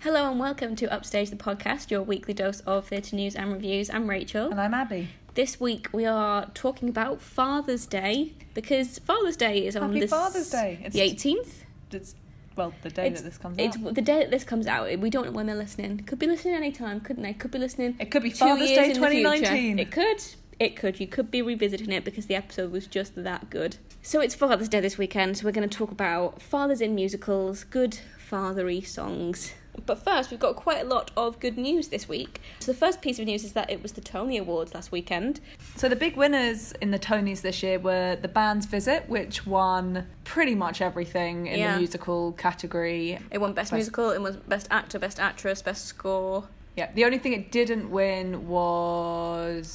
Hello 0.00 0.30
and 0.30 0.38
welcome 0.38 0.76
to 0.76 0.86
Upstage 0.86 1.30
the 1.30 1.36
podcast, 1.36 1.90
your 1.90 2.02
weekly 2.02 2.32
dose 2.34 2.60
of 2.60 2.86
theatre 2.86 3.16
news 3.16 3.34
and 3.34 3.52
reviews. 3.52 3.90
I'm 3.90 4.08
Rachel. 4.08 4.50
And 4.50 4.60
I'm 4.60 4.74
Abby. 4.74 5.08
This 5.34 5.60
week 5.60 5.88
we 5.92 6.06
are 6.06 6.46
talking 6.54 6.88
about 6.88 7.20
Father's 7.20 7.86
Day 7.86 8.34
because 8.54 8.98
Father's 9.00 9.36
Day 9.36 9.66
is 9.66 9.76
on 9.76 9.88
Happy 9.88 10.00
this 10.00 10.10
Father's 10.10 10.50
Day. 10.50 10.78
It's 10.84 10.94
the 10.94 11.00
18th. 11.00 11.64
It's 11.92 12.14
well, 12.56 12.74
the 12.82 12.90
day 12.90 13.06
It's- 13.06 13.22
that 13.22 13.28
this 13.28 13.38
comes 13.38 13.56
It's 13.58 13.76
out. 13.76 13.94
the 13.94 14.02
day 14.02 14.18
that 14.20 14.30
this 14.30 14.44
comes 14.44 14.66
out. 14.66 14.98
We 14.98 15.10
don't 15.10 15.26
know 15.26 15.32
when 15.32 15.46
they're 15.46 15.54
listening. 15.56 15.98
Could 16.04 16.18
be 16.18 16.26
listening 16.26 16.54
anytime, 16.54 17.00
couldn't 17.00 17.22
they? 17.22 17.32
Could 17.32 17.50
be 17.52 17.58
listening. 17.58 17.96
It 18.00 18.10
could 18.10 18.22
be 18.22 18.30
Father's 18.30 18.68
Day 18.68 18.92
in 18.92 19.00
the 19.00 19.06
future. 19.08 19.22
2019. 19.22 19.78
It 19.78 19.90
could. 19.92 20.24
It 20.58 20.74
could. 20.76 20.98
You 20.98 21.06
could 21.06 21.30
be 21.30 21.40
revisiting 21.40 21.92
it 21.92 22.04
because 22.04 22.26
the 22.26 22.34
episode 22.34 22.72
was 22.72 22.86
just 22.88 23.14
that 23.22 23.48
good. 23.50 23.76
So 24.02 24.20
it's 24.20 24.34
Father's 24.34 24.68
Day 24.68 24.80
this 24.80 24.98
weekend. 24.98 25.38
So 25.38 25.44
we're 25.44 25.52
going 25.52 25.68
to 25.68 25.76
talk 25.78 25.92
about 25.92 26.42
fathers 26.42 26.80
in 26.80 26.94
musicals, 26.96 27.62
good 27.64 27.98
fathery 28.18 28.80
songs. 28.80 29.52
But 29.86 30.02
first, 30.02 30.30
we've 30.30 30.40
got 30.40 30.56
quite 30.56 30.80
a 30.82 30.84
lot 30.88 31.10
of 31.16 31.38
good 31.40 31.56
news 31.58 31.88
this 31.88 32.08
week. 32.08 32.40
So 32.60 32.72
the 32.72 32.78
first 32.78 33.00
piece 33.00 33.18
of 33.18 33.26
news 33.26 33.44
is 33.44 33.52
that 33.52 33.70
it 33.70 33.82
was 33.82 33.92
the 33.92 34.00
Tony 34.00 34.36
Awards 34.38 34.74
last 34.74 34.92
weekend. 34.92 35.40
So 35.76 35.88
the 35.88 35.96
big 35.96 36.16
winners 36.16 36.72
in 36.80 36.90
the 36.90 36.98
Tonys 36.98 37.40
this 37.42 37.62
year 37.62 37.78
were 37.78 38.16
The 38.16 38.28
Band's 38.28 38.66
Visit, 38.66 39.08
which 39.08 39.46
won 39.46 40.06
pretty 40.24 40.54
much 40.54 40.80
everything 40.80 41.46
in 41.46 41.58
Yeah. 41.60 41.72
the 41.74 41.78
musical 41.78 42.32
category. 42.32 43.18
It 43.30 43.38
won 43.38 43.52
Best 43.52 43.70
Best- 43.70 43.78
Musical, 43.78 44.10
it 44.10 44.20
won 44.20 44.40
Best 44.48 44.68
Actor, 44.70 44.98
Best 44.98 45.18
Actress, 45.20 45.62
Best 45.62 45.86
Score. 45.86 46.44
Yeah, 46.76 46.90
the 46.94 47.04
only 47.04 47.18
thing 47.18 47.32
it 47.32 47.50
didn't 47.50 47.90
win 47.90 48.46
was 48.46 49.66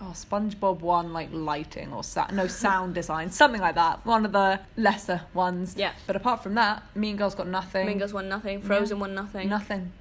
oh, 0.00 0.12
SpongeBob 0.14 0.80
won 0.80 1.12
like 1.12 1.28
lighting 1.32 1.92
or 1.92 2.02
sa- 2.04 2.28
no 2.32 2.46
sound 2.46 2.94
design, 2.94 3.30
something 3.30 3.60
like 3.60 3.74
that. 3.74 4.04
One 4.06 4.24
of 4.24 4.32
the 4.32 4.60
lesser 4.76 5.22
ones. 5.34 5.74
Yeah. 5.76 5.92
But 6.06 6.16
apart 6.16 6.42
from 6.42 6.54
that, 6.54 6.82
Mean 6.94 7.16
Girls 7.16 7.34
got 7.34 7.48
nothing. 7.48 7.86
Mean 7.86 7.98
Girls 7.98 8.12
won 8.12 8.28
nothing, 8.28 8.60
Frozen 8.62 8.98
won 8.98 9.14
nothing. 9.14 9.48
Nothing. 9.48 9.92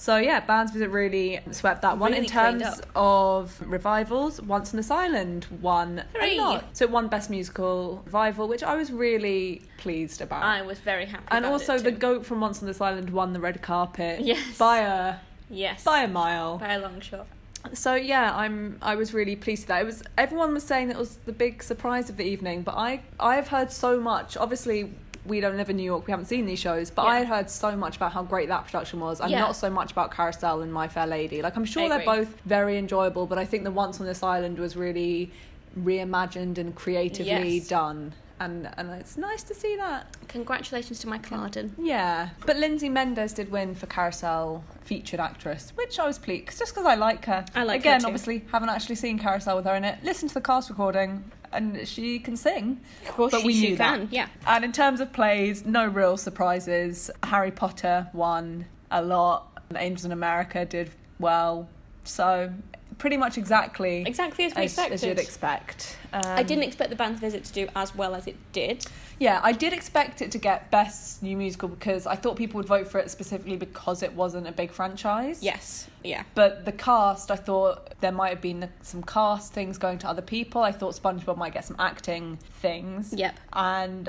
So 0.00 0.16
yeah, 0.16 0.38
Band's 0.38 0.70
Visit 0.70 0.90
really 0.90 1.40
swept 1.50 1.82
that 1.82 1.98
one. 1.98 2.12
Really 2.12 2.24
in 2.26 2.30
terms 2.30 2.80
of 2.94 3.60
revivals, 3.66 4.40
Once 4.40 4.72
on 4.72 4.76
This 4.76 4.92
Island 4.92 5.46
won 5.60 6.04
Hooray. 6.14 6.36
a 6.36 6.40
lot. 6.40 6.64
So 6.72 6.84
it 6.84 6.90
won 6.92 7.08
Best 7.08 7.30
Musical 7.30 8.02
Revival, 8.04 8.46
which 8.46 8.62
I 8.62 8.76
was 8.76 8.92
really 8.92 9.62
pleased 9.78 10.20
about. 10.20 10.44
I 10.44 10.62
was 10.62 10.78
very 10.78 11.06
happy. 11.06 11.24
and 11.32 11.44
also 11.44 11.78
the 11.80 11.90
goat 11.90 12.24
from 12.24 12.40
Once 12.40 12.60
on 12.62 12.68
This 12.68 12.80
Island 12.80 13.10
won 13.10 13.32
the 13.32 13.40
red 13.40 13.60
carpet 13.60 14.20
Yes. 14.20 14.56
by 14.56 14.78
a 14.78 15.16
yes 15.50 15.82
by 15.82 16.02
a 16.04 16.08
mile. 16.08 16.58
by 16.58 16.74
a 16.74 16.78
long 16.78 17.00
shot. 17.00 17.26
So 17.72 17.94
yeah, 17.94 18.34
I'm 18.34 18.78
I 18.82 18.94
was 18.94 19.12
really 19.12 19.36
pleased 19.36 19.62
with 19.62 19.68
that. 19.68 19.82
It 19.82 19.86
was 19.86 20.02
everyone 20.16 20.54
was 20.54 20.62
saying 20.64 20.88
that 20.88 20.96
it 20.96 21.00
was 21.00 21.16
the 21.26 21.32
big 21.32 21.62
surprise 21.62 22.08
of 22.08 22.16
the 22.16 22.24
evening, 22.24 22.62
but 22.62 22.74
I 22.76 23.02
I've 23.18 23.48
heard 23.48 23.70
so 23.72 24.00
much. 24.00 24.36
Obviously, 24.36 24.92
we 25.26 25.40
don't 25.40 25.56
live 25.56 25.68
in 25.68 25.76
New 25.76 25.82
York, 25.82 26.06
we 26.06 26.10
haven't 26.10 26.26
seen 26.26 26.46
these 26.46 26.58
shows, 26.58 26.90
but 26.90 27.02
Yeah. 27.04 27.10
I 27.10 27.18
had 27.18 27.26
heard 27.26 27.50
so 27.50 27.76
much 27.76 27.96
about 27.96 28.12
how 28.12 28.22
great 28.22 28.48
that 28.48 28.64
production 28.64 29.00
was, 29.00 29.20
and 29.20 29.30
Yeah. 29.30 29.40
not 29.40 29.56
so 29.56 29.68
much 29.68 29.92
about 29.92 30.10
Carousel 30.14 30.62
and 30.62 30.72
My 30.72 30.88
Fair 30.88 31.06
Lady. 31.06 31.42
Like 31.42 31.56
I'm 31.56 31.64
sure 31.66 31.84
I 31.84 31.88
they're 31.88 32.04
both 32.06 32.34
very 32.46 32.78
enjoyable, 32.78 33.26
but 33.26 33.36
I 33.38 33.44
think 33.44 33.64
the 33.64 33.70
Once 33.70 34.00
on 34.00 34.06
This 34.06 34.22
Island 34.22 34.58
was 34.58 34.76
really 34.76 35.30
reimagined 35.78 36.58
and 36.58 36.74
creatively 36.74 37.56
Yes. 37.58 37.68
done, 37.68 38.14
and 38.40 38.68
and 38.76 38.90
it's 38.90 39.16
nice 39.16 39.42
to 39.44 39.54
see 39.54 39.76
that. 39.76 40.16
Congratulations 40.28 40.98
to 41.00 41.08
Michael 41.08 41.38
Arden. 41.38 41.74
Yeah, 41.78 42.30
but 42.46 42.56
Lindsay 42.56 42.88
Mendez 42.88 43.32
did 43.32 43.50
win 43.50 43.74
for 43.74 43.86
Carousel 43.86 44.62
featured 44.82 45.20
actress, 45.20 45.72
which 45.74 45.98
I 45.98 46.06
was 46.06 46.18
pleased 46.18 46.58
just 46.58 46.72
because 46.74 46.86
I 46.86 46.94
like 46.94 47.24
her. 47.26 47.44
I 47.54 47.64
like 47.64 47.82
her 47.84 47.90
Again, 47.90 48.00
too. 48.00 48.06
obviously, 48.06 48.44
haven't 48.52 48.68
actually 48.70 48.94
seen 48.96 49.18
Carousel 49.18 49.56
with 49.56 49.64
her 49.66 49.74
in 49.74 49.84
it. 49.84 49.98
Listen 50.02 50.28
to 50.28 50.34
the 50.34 50.40
cast 50.40 50.70
recording, 50.70 51.30
and 51.52 51.86
she 51.86 52.18
can 52.18 52.36
sing. 52.36 52.80
Of 53.06 53.14
course, 53.14 53.32
But 53.32 53.40
she, 53.42 53.46
we 53.46 53.52
she 53.54 53.68
knew 53.70 53.76
that. 53.76 53.98
can. 53.98 54.08
Yeah. 54.10 54.28
And 54.46 54.64
in 54.64 54.72
terms 54.72 55.00
of 55.00 55.12
plays, 55.12 55.64
no 55.64 55.86
real 55.86 56.16
surprises. 56.16 57.10
Harry 57.24 57.50
Potter 57.50 58.08
won 58.12 58.66
a 58.90 59.02
lot. 59.02 59.46
Angels 59.76 60.04
in 60.06 60.12
America 60.12 60.64
did 60.64 60.90
well. 61.18 61.68
So 62.04 62.52
pretty 62.98 63.16
much 63.16 63.38
exactly 63.38 64.02
Exactly 64.06 64.44
as 64.44 64.54
we 64.54 64.62
as, 64.62 64.72
expected. 64.72 64.94
as 64.94 65.02
you'd 65.04 65.18
expect. 65.18 65.96
Um, 66.12 66.22
I 66.24 66.42
didn't 66.42 66.64
expect 66.64 66.90
the 66.90 66.96
band's 66.96 67.20
visit 67.20 67.44
to 67.44 67.52
do 67.52 67.68
as 67.76 67.94
well 67.94 68.14
as 68.14 68.26
it 68.26 68.36
did. 68.52 68.84
Yeah, 69.20 69.40
I 69.42 69.52
did 69.52 69.72
expect 69.72 70.20
it 70.22 70.30
to 70.32 70.38
get 70.38 70.70
best 70.70 71.22
new 71.22 71.36
musical 71.36 71.68
because 71.68 72.06
I 72.06 72.14
thought 72.16 72.36
people 72.36 72.58
would 72.58 72.66
vote 72.66 72.88
for 72.88 72.98
it 72.98 73.10
specifically 73.10 73.56
because 73.56 74.02
it 74.02 74.12
wasn't 74.12 74.46
a 74.46 74.52
big 74.52 74.70
franchise. 74.70 75.42
Yes. 75.42 75.88
Yeah. 76.04 76.22
But 76.34 76.64
the 76.64 76.72
cast, 76.72 77.30
I 77.30 77.36
thought 77.36 77.94
there 78.00 78.12
might 78.12 78.30
have 78.30 78.40
been 78.40 78.68
some 78.82 79.02
cast 79.02 79.52
things 79.52 79.78
going 79.78 79.98
to 79.98 80.08
other 80.08 80.22
people. 80.22 80.62
I 80.62 80.72
thought 80.72 80.94
SpongeBob 80.94 81.36
might 81.36 81.52
get 81.54 81.64
some 81.64 81.76
acting 81.78 82.38
things. 82.60 83.12
Yep. 83.16 83.38
And 83.52 84.08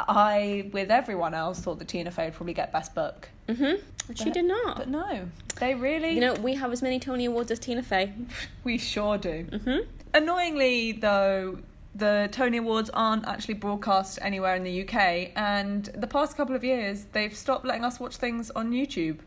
I, 0.00 0.70
with 0.72 0.90
everyone 0.90 1.34
else, 1.34 1.60
thought 1.60 1.78
that 1.80 1.88
Tina 1.88 2.10
Fey 2.10 2.26
would 2.26 2.34
probably 2.34 2.54
get 2.54 2.72
best 2.72 2.94
book. 2.94 3.28
Mhm. 3.48 3.80
But 4.06 4.18
she 4.18 4.30
did 4.30 4.44
not. 4.44 4.76
But 4.76 4.88
no, 4.88 5.28
they 5.58 5.74
really. 5.74 6.10
you 6.10 6.20
know, 6.20 6.34
we 6.34 6.54
have 6.54 6.72
as 6.72 6.82
many 6.82 6.98
Tony 7.00 7.24
Awards 7.26 7.50
as 7.50 7.58
Tina 7.58 7.82
Fey. 7.82 8.12
we 8.64 8.78
sure 8.78 9.18
do. 9.18 9.44
Mhm. 9.50 9.86
Annoyingly, 10.14 10.92
though, 10.92 11.58
the 11.94 12.28
Tony 12.32 12.58
Awards 12.58 12.90
aren't 12.94 13.26
actually 13.26 13.54
broadcast 13.54 14.18
anywhere 14.22 14.54
in 14.54 14.62
the 14.64 14.82
UK, 14.82 15.32
and 15.36 15.84
the 15.86 16.06
past 16.06 16.36
couple 16.36 16.54
of 16.54 16.62
years 16.64 17.06
they've 17.12 17.34
stopped 17.34 17.64
letting 17.64 17.84
us 17.84 17.98
watch 17.98 18.16
things 18.16 18.50
on 18.52 18.70
YouTube. 18.70 19.18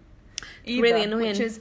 Either, 0.66 0.81
Really 0.81 1.03
annoying. 1.03 1.28
Which 1.28 1.40
is 1.40 1.59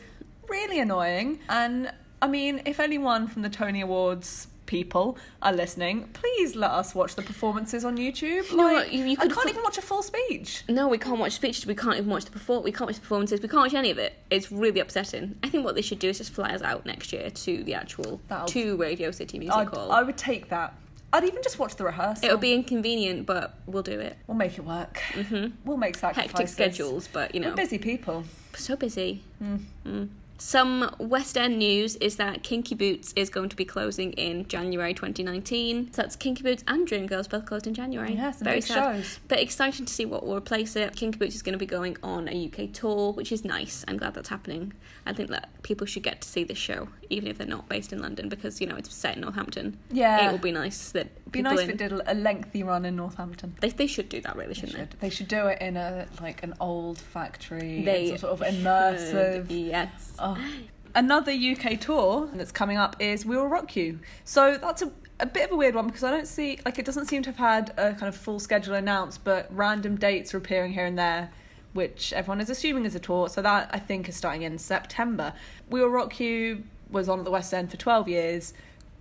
really 0.49 0.79
annoying. 0.81 1.41
And 1.49 1.93
I 2.23 2.29
mean, 2.29 2.63
if 2.67 2.79
anyone 2.81 3.27
from 3.27 3.43
the 3.43 3.51
Tony 3.51 3.81
Awards 3.81 4.49
people 4.69 5.19
are 5.43 5.53
listening, 5.53 6.09
please 6.13 6.55
let 6.55 6.71
us 6.71 6.95
watch 6.95 7.17
the 7.17 7.23
performances 7.23 7.85
on 7.85 7.97
YouTube. 7.97 8.49
You 8.51 8.57
like, 8.57 8.93
you- 8.93 9.05
you 9.07 9.17
I 9.19 9.27
can't 9.27 9.33
fu- 9.41 9.49
even 9.49 9.63
watch 9.65 9.79
a 9.79 9.83
full 9.83 10.03
speech. 10.03 10.63
No, 10.69 10.87
we 10.87 10.99
can't 10.99 11.19
watch 11.19 11.33
speeches. 11.33 11.67
We 11.67 11.75
can't 11.75 11.97
even 11.97 12.09
watch 12.11 12.27
the 12.27 12.31
perform. 12.31 12.63
We 12.63 12.71
can't 12.71 12.87
watch 12.89 12.97
the 12.97 13.01
performances. 13.01 13.41
We 13.43 13.49
can't 13.49 13.63
watch 13.63 13.75
any 13.75 13.91
of 13.91 13.99
it. 13.99 14.13
It's 14.31 14.53
really 14.53 14.79
upsetting. 14.79 15.37
I 15.43 15.49
think 15.49 15.65
what 15.65 15.75
they 15.75 15.83
should 15.83 15.99
do 15.99 16.11
is 16.11 16.19
just 16.19 16.33
fly 16.33 16.51
us 16.51 16.63
out 16.63 16.87
next 16.87 17.13
year 17.13 17.31
to 17.31 17.65
the 17.65 17.75
actual 17.75 18.21
That'll- 18.29 18.47
to 18.49 18.77
Radio 18.77 19.11
City 19.11 19.39
Music 19.39 19.57
I'd, 19.57 19.69
Hall. 19.69 19.91
I 19.91 20.03
would 20.03 20.19
take 20.19 20.51
that. 20.51 20.75
I'd 21.13 21.25
even 21.25 21.43
just 21.43 21.59
watch 21.59 21.75
the 21.77 21.85
rehearsal. 21.85 22.27
It'll 22.27 22.37
be 22.37 22.53
inconvenient, 22.53 23.25
but 23.25 23.55
we'll 23.67 23.83
do 23.83 23.99
it. 23.99 24.19
We'll 24.27 24.37
make 24.37 24.59
it 24.59 24.65
work. 24.67 24.99
hmm 25.15 25.47
We'll 25.65 25.79
make 25.79 25.97
sacrifices. 25.97 26.33
Hectic 26.33 26.49
schedules, 26.51 27.09
but 27.11 27.35
you 27.35 27.41
know, 27.41 27.49
We're 27.49 27.55
busy 27.57 27.79
people. 27.79 28.25
so 28.55 28.77
busy. 28.77 29.23
Mm. 29.43 29.61
Mm. 29.87 30.09
Some 30.41 30.95
West 30.99 31.37
End 31.37 31.59
news 31.59 31.97
is 31.97 32.15
that 32.17 32.45
Kinky 32.45 32.77
Boots 32.77 33.13
is 33.17 33.29
going 33.29 33.49
to 33.49 33.57
be 33.57 33.65
closing 33.65 34.13
in 34.13 34.47
January 34.47 34.95
2019. 34.95 35.93
So 35.93 36.03
that's 36.03 36.15
Kinky 36.15 36.45
Boots 36.45 36.63
and 36.69 36.87
Dreamgirls 36.87 37.29
both 37.29 37.45
closed 37.45 37.67
in 37.67 37.75
January. 37.75 38.15
Yes, 38.15 38.41
Very 38.41 38.61
sad. 38.61 38.97
shows. 38.97 39.19
But 39.27 39.41
exciting 39.41 39.85
to 39.87 39.93
see 39.93 40.07
what 40.07 40.25
will 40.25 40.37
replace 40.37 40.77
it. 40.77 40.95
Kinky 40.95 41.19
Boots 41.19 41.35
is 41.35 41.43
going 41.43 41.55
to 41.55 41.59
be 41.59 41.67
going 41.67 41.97
on 42.05 42.29
a 42.29 42.47
UK 42.53 42.73
tour, 42.73 43.13
which 43.13 43.33
is 43.33 43.45
nice. 43.45 43.85
I'm 43.89 43.97
glad 43.97 44.15
that's 44.15 44.29
happening. 44.29 44.75
I 45.07 45.13
think 45.13 45.31
that 45.31 45.49
people 45.65 45.87
should 45.89 46.05
get 46.05 46.21
to 46.21 46.29
see 46.29 46.45
this 46.45 46.59
show, 46.59 46.89
even 47.11 47.29
if 47.29 47.39
they're 47.39 47.47
not 47.47 47.69
based 47.69 47.93
in 47.93 48.01
London, 48.01 48.29
because 48.29 48.61
you 48.61 48.69
know 48.69 48.77
it's 48.77 48.95
set 48.95 49.17
in 49.17 49.23
Northampton. 49.23 49.77
Yeah. 49.91 50.29
It 50.29 50.31
will 50.31 50.39
be 50.39 50.53
nice 50.53 50.93
that 50.93 51.09
It'd 51.23 51.33
be 51.33 51.43
nice 51.43 51.59
in, 51.61 51.65
if 51.65 51.75
it 51.75 51.79
did 51.79 51.93
a 52.07 52.15
lengthy 52.15 52.63
run 52.63 52.85
in 52.85 52.95
Northampton. 52.95 53.57
They, 53.61 53.71
they 53.71 53.87
should 53.89 54.09
do 54.09 54.21
that, 54.21 54.37
really, 54.37 54.49
They 54.49 54.55
shouldn't 54.55 54.73
they? 54.75 54.79
should. 54.79 55.01
They 55.01 55.11
should 55.11 55.29
do 55.29 55.47
it 55.49 55.61
in 55.61 55.77
a 55.77 56.07
like 56.21 56.43
an 56.45 56.55
old 56.61 56.99
factory. 56.99 57.83
They 57.83 58.17
sort 58.17 58.41
of 58.41 58.47
should, 58.47 58.55
immersive. 58.63 59.47
Yes. 59.49 60.13
Oh. 60.19 60.28
Another 60.95 61.31
UK 61.33 61.79
tour 61.79 62.29
that's 62.35 62.51
coming 62.51 62.77
up 62.77 62.97
is 62.99 63.25
We 63.25 63.37
Will 63.37 63.47
Rock 63.47 63.77
You. 63.77 64.01
So 64.25 64.57
that's 64.57 64.83
a, 64.83 64.91
a 65.21 65.27
bit 65.27 65.45
of 65.47 65.53
a 65.53 65.57
weird 65.57 65.75
one 65.75 65.87
because 65.87 66.03
I 66.03 66.11
don't 66.11 66.27
see 66.27 66.59
like 66.65 66.79
it 66.79 66.85
doesn't 66.85 67.07
seem 67.07 67.23
to 67.25 67.31
have 67.31 67.37
had 67.39 67.71
a 67.77 67.93
kind 67.95 68.09
of 68.09 68.17
full 68.17 68.41
schedule 68.41 68.75
announced, 68.75 69.23
but 69.23 69.47
random 69.51 69.97
dates 69.97 70.35
are 70.35 70.39
appearing 70.39 70.73
here 70.73 70.87
and 70.87 70.99
there, 70.99 71.31
which 71.73 72.13
everyone 72.15 72.41
is 72.41 72.51
assuming 72.51 72.85
is 72.85 72.95
a 72.95 72.99
tour. 73.01 73.29
So 73.29 73.43
that 73.43 73.71
I 73.73 73.79
think 73.79 74.09
is 74.09 74.17
starting 74.17 74.43
in 74.43 74.59
September. 74.59 75.35
We 75.71 75.81
Will 75.83 75.89
Rock 75.91 76.19
You 76.19 76.65
was 76.91 77.09
on 77.09 77.19
at 77.21 77.25
the 77.27 77.31
West 77.31 77.53
End 77.55 77.71
for 77.71 77.77
twelve 77.77 78.09
years, 78.09 78.55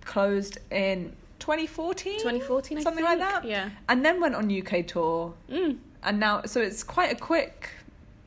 closed 0.04 0.58
in 0.70 1.14
2014, 1.40 2.18
2014, 2.18 2.78
I 2.78 2.80
something 2.82 3.04
like 3.04 3.18
that, 3.18 3.44
Yeah. 3.44 3.70
and 3.88 4.04
then 4.04 4.20
went 4.20 4.34
on 4.34 4.50
UK 4.50 4.82
tour, 4.86 5.34
Mm. 5.50 5.78
and 6.02 6.20
now 6.20 6.42
so 6.44 6.60
it's 6.60 6.82
quite 6.84 7.10
a 7.10 7.16
quick. 7.16 7.70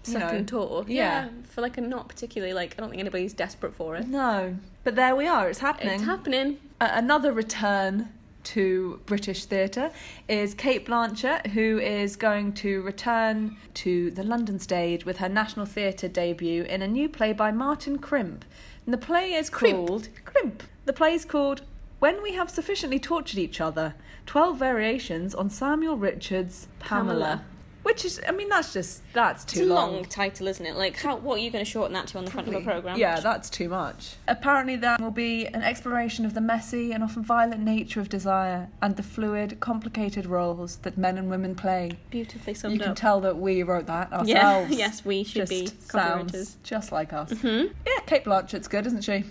You 0.08 0.14
know, 0.16 0.20
second 0.22 0.48
tour. 0.48 0.84
yeah. 0.88 1.26
Yeah. 1.26 1.30
For 1.52 1.62
like 1.62 1.78
a 1.78 1.82
not 1.82 2.08
particularly 2.08 2.53
like 2.53 2.76
I 2.78 2.82
don't 2.82 2.90
think 2.90 3.02
anybody's 3.02 3.34
desperate 3.34 3.76
for 3.76 3.98
it. 3.98 4.08
No, 4.08 4.56
but 4.86 4.96
there 4.96 5.16
we 5.16 5.28
are. 5.28 5.50
It's 5.50 5.59
happening. 5.59 5.96
It's 5.96 6.03
happening. 6.03 6.58
A- 6.80 6.92
another 6.94 7.34
return 7.34 8.08
to 8.44 9.00
British 9.06 9.46
theatre 9.46 9.92
is 10.28 10.53
Cate 10.53 10.86
Blanchett, 10.86 11.48
who 11.48 11.78
is 11.78 12.16
going 12.16 12.53
to 12.53 12.82
return 12.82 13.58
to 13.76 14.12
the 14.12 14.24
London 14.24 14.59
stage 14.59 15.06
with 15.06 15.18
her 15.18 15.30
National 15.30 15.66
Theatre 15.66 16.08
debut 16.08 16.64
in 16.64 16.82
a 16.82 16.88
new 16.88 17.08
play 17.09 17.34
by 17.34 17.52
Martin 17.52 18.00
Crimp. 18.00 18.46
And 18.86 18.94
the 18.94 18.97
play 18.97 19.34
is 19.34 19.50
Crimp. 19.50 19.88
called 19.88 20.09
Crimp. 20.26 20.64
The 20.86 20.94
play 20.94 21.14
is 21.14 21.26
called 21.26 21.62
When 22.00 22.24
We 22.24 22.34
Have 22.34 22.50
Sufficiently 22.50 22.97
Tortured 22.97 23.38
Each 23.40 23.59
Other: 23.59 23.94
Twelve 24.26 24.58
Variations 24.58 25.36
on 25.36 25.50
Samuel 25.50 25.97
Richards' 25.97 26.68
Pamela. 26.80 27.14
Pamela. 27.14 27.46
Which 27.84 28.06
is, 28.06 28.22
I 28.28 28.32
mean, 28.32 28.48
that's 28.50 28.74
just 28.74 29.02
that's 29.14 29.44
It's 29.44 29.54
too 29.54 29.64
a 29.64 29.74
long 29.74 30.06
title, 30.06 30.48
isn't 30.48 30.66
it? 30.66 30.76
Like, 30.76 30.98
how 30.98 31.16
what 31.18 31.36
are 31.40 31.42
you 31.42 31.50
going 31.50 31.66
to 31.66 31.70
shorten 31.70 31.94
that 31.94 32.08
to 32.08 32.20
on 32.20 32.26
the 32.26 32.32
front 32.32 32.48
of 32.48 32.54
a 32.54 32.62
program? 32.62 32.98
Yeah, 32.98 33.20
that's 33.20 33.50
too 33.50 33.70
much. 33.70 34.16
Apparently, 34.28 34.76
that 34.78 35.02
will 35.02 35.10
be 35.10 35.48
an 35.48 35.64
exploration 35.64 36.24
of 36.26 36.34
the 36.36 36.42
messy 36.42 36.92
and 36.92 37.04
often 37.04 37.24
violent 37.24 37.62
nature 37.62 38.00
of 38.00 38.08
desire 38.08 38.70
and 38.84 38.96
the 38.98 39.04
fluid, 39.04 39.60
complicated 39.60 40.28
roles 40.28 40.76
that 40.78 40.96
men 40.98 41.18
and 41.18 41.30
women 41.30 41.56
play. 41.56 41.92
beautifully 42.12 42.54
summed 42.54 42.74
you 42.76 42.80
can 42.80 42.90
up. 42.92 42.96
tell 42.96 43.20
that 43.22 43.38
we 43.38 43.64
wrote 43.64 43.88
that 43.88 44.10
yeah, 44.26 44.48
ourselves. 44.58 44.78
yes, 44.78 45.04
we 45.04 45.24
should 45.24 45.48
just 45.48 45.50
be 45.50 45.68
sounds 45.80 46.58
just 46.64 46.92
like 46.92 47.14
us. 47.14 47.32
hmm 47.42 47.66
Yeah, 47.88 48.00
Cate 48.06 48.26
Blanchett's 48.26 48.68
good, 48.68 48.86
isn't 48.86 49.02
she? 49.04 49.24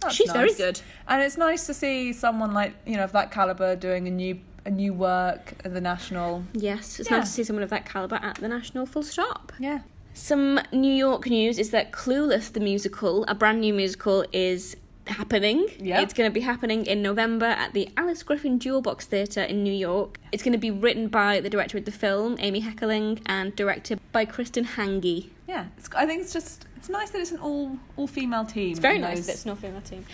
That's 0.00 0.14
She's 0.14 0.30
very 0.30 0.52
good. 0.54 0.80
and 1.08 1.22
it's 1.22 1.36
nice 1.36 1.66
to 1.66 1.74
see 1.74 2.12
someone 2.12 2.52
like 2.54 2.74
you 2.86 2.96
know 2.96 3.04
of 3.04 3.12
that 3.12 3.30
caliber 3.32 3.74
doing 3.74 4.06
a 4.06 4.10
new 4.10 4.38
a 4.66 4.70
new 4.70 4.92
work 4.92 5.54
at 5.64 5.72
the 5.72 5.80
National. 5.80 6.44
Yes, 6.52 6.98
it's 7.00 7.10
Yeah. 7.10 7.18
nice 7.18 7.28
to 7.28 7.32
see 7.34 7.44
someone 7.44 7.62
of 7.62 7.70
that 7.70 7.86
caliber 7.86 8.16
at 8.22 8.36
the 8.36 8.48
National. 8.48 8.84
Full 8.84 9.02
stop. 9.04 9.52
Yeah, 9.58 9.80
Some 10.12 10.60
New 10.72 10.92
York 10.94 11.26
news 11.28 11.58
is 11.58 11.70
that 11.70 11.92
Clueless, 11.92 12.50
the 12.52 12.60
musical, 12.60 13.24
a 13.28 13.34
brand 13.34 13.60
new 13.60 13.74
musical, 13.74 14.24
is 14.32 14.76
happening. 15.06 15.68
Yeah. 15.78 16.00
It's 16.00 16.12
going 16.14 16.28
to 16.28 16.34
be 16.34 16.40
happening 16.40 16.84
in 16.86 17.00
November 17.02 17.46
at 17.46 17.74
the 17.74 17.90
Alice 17.96 18.22
Griffin 18.24 18.58
Jewel 18.58 18.80
Box 18.80 19.04
Theatre 19.06 19.42
in 19.42 19.62
New 19.62 19.72
York. 19.72 20.18
It's 20.32 20.42
going 20.42 20.52
to 20.52 20.58
be 20.58 20.70
written 20.70 21.08
by 21.08 21.40
the 21.40 21.50
director 21.50 21.78
of 21.78 21.84
the 21.84 21.92
film, 21.92 22.36
Amy 22.40 22.60
Heckerling, 22.62 23.20
and 23.26 23.54
directed 23.54 24.00
by 24.10 24.24
Kristin 24.26 24.64
Hanggi. 24.66 25.28
yeah. 25.46 25.66
It's, 25.78 25.88
I 25.94 26.06
think 26.06 26.22
it's 26.22 26.32
just 26.32 26.66
it's 26.76 26.88
nice 26.88 27.10
that 27.10 27.20
it's 27.20 27.30
an 27.32 27.38
all 27.38 27.78
all 27.96 28.06
female 28.06 28.44
team. 28.44 28.70
It's 28.70 28.80
very 28.80 28.98
nice 28.98 29.18
those- 29.18 29.26
that 29.26 29.32
it's 29.34 29.46
not 29.46 29.58
a 29.58 29.60
female 29.60 29.80
team. 29.82 30.04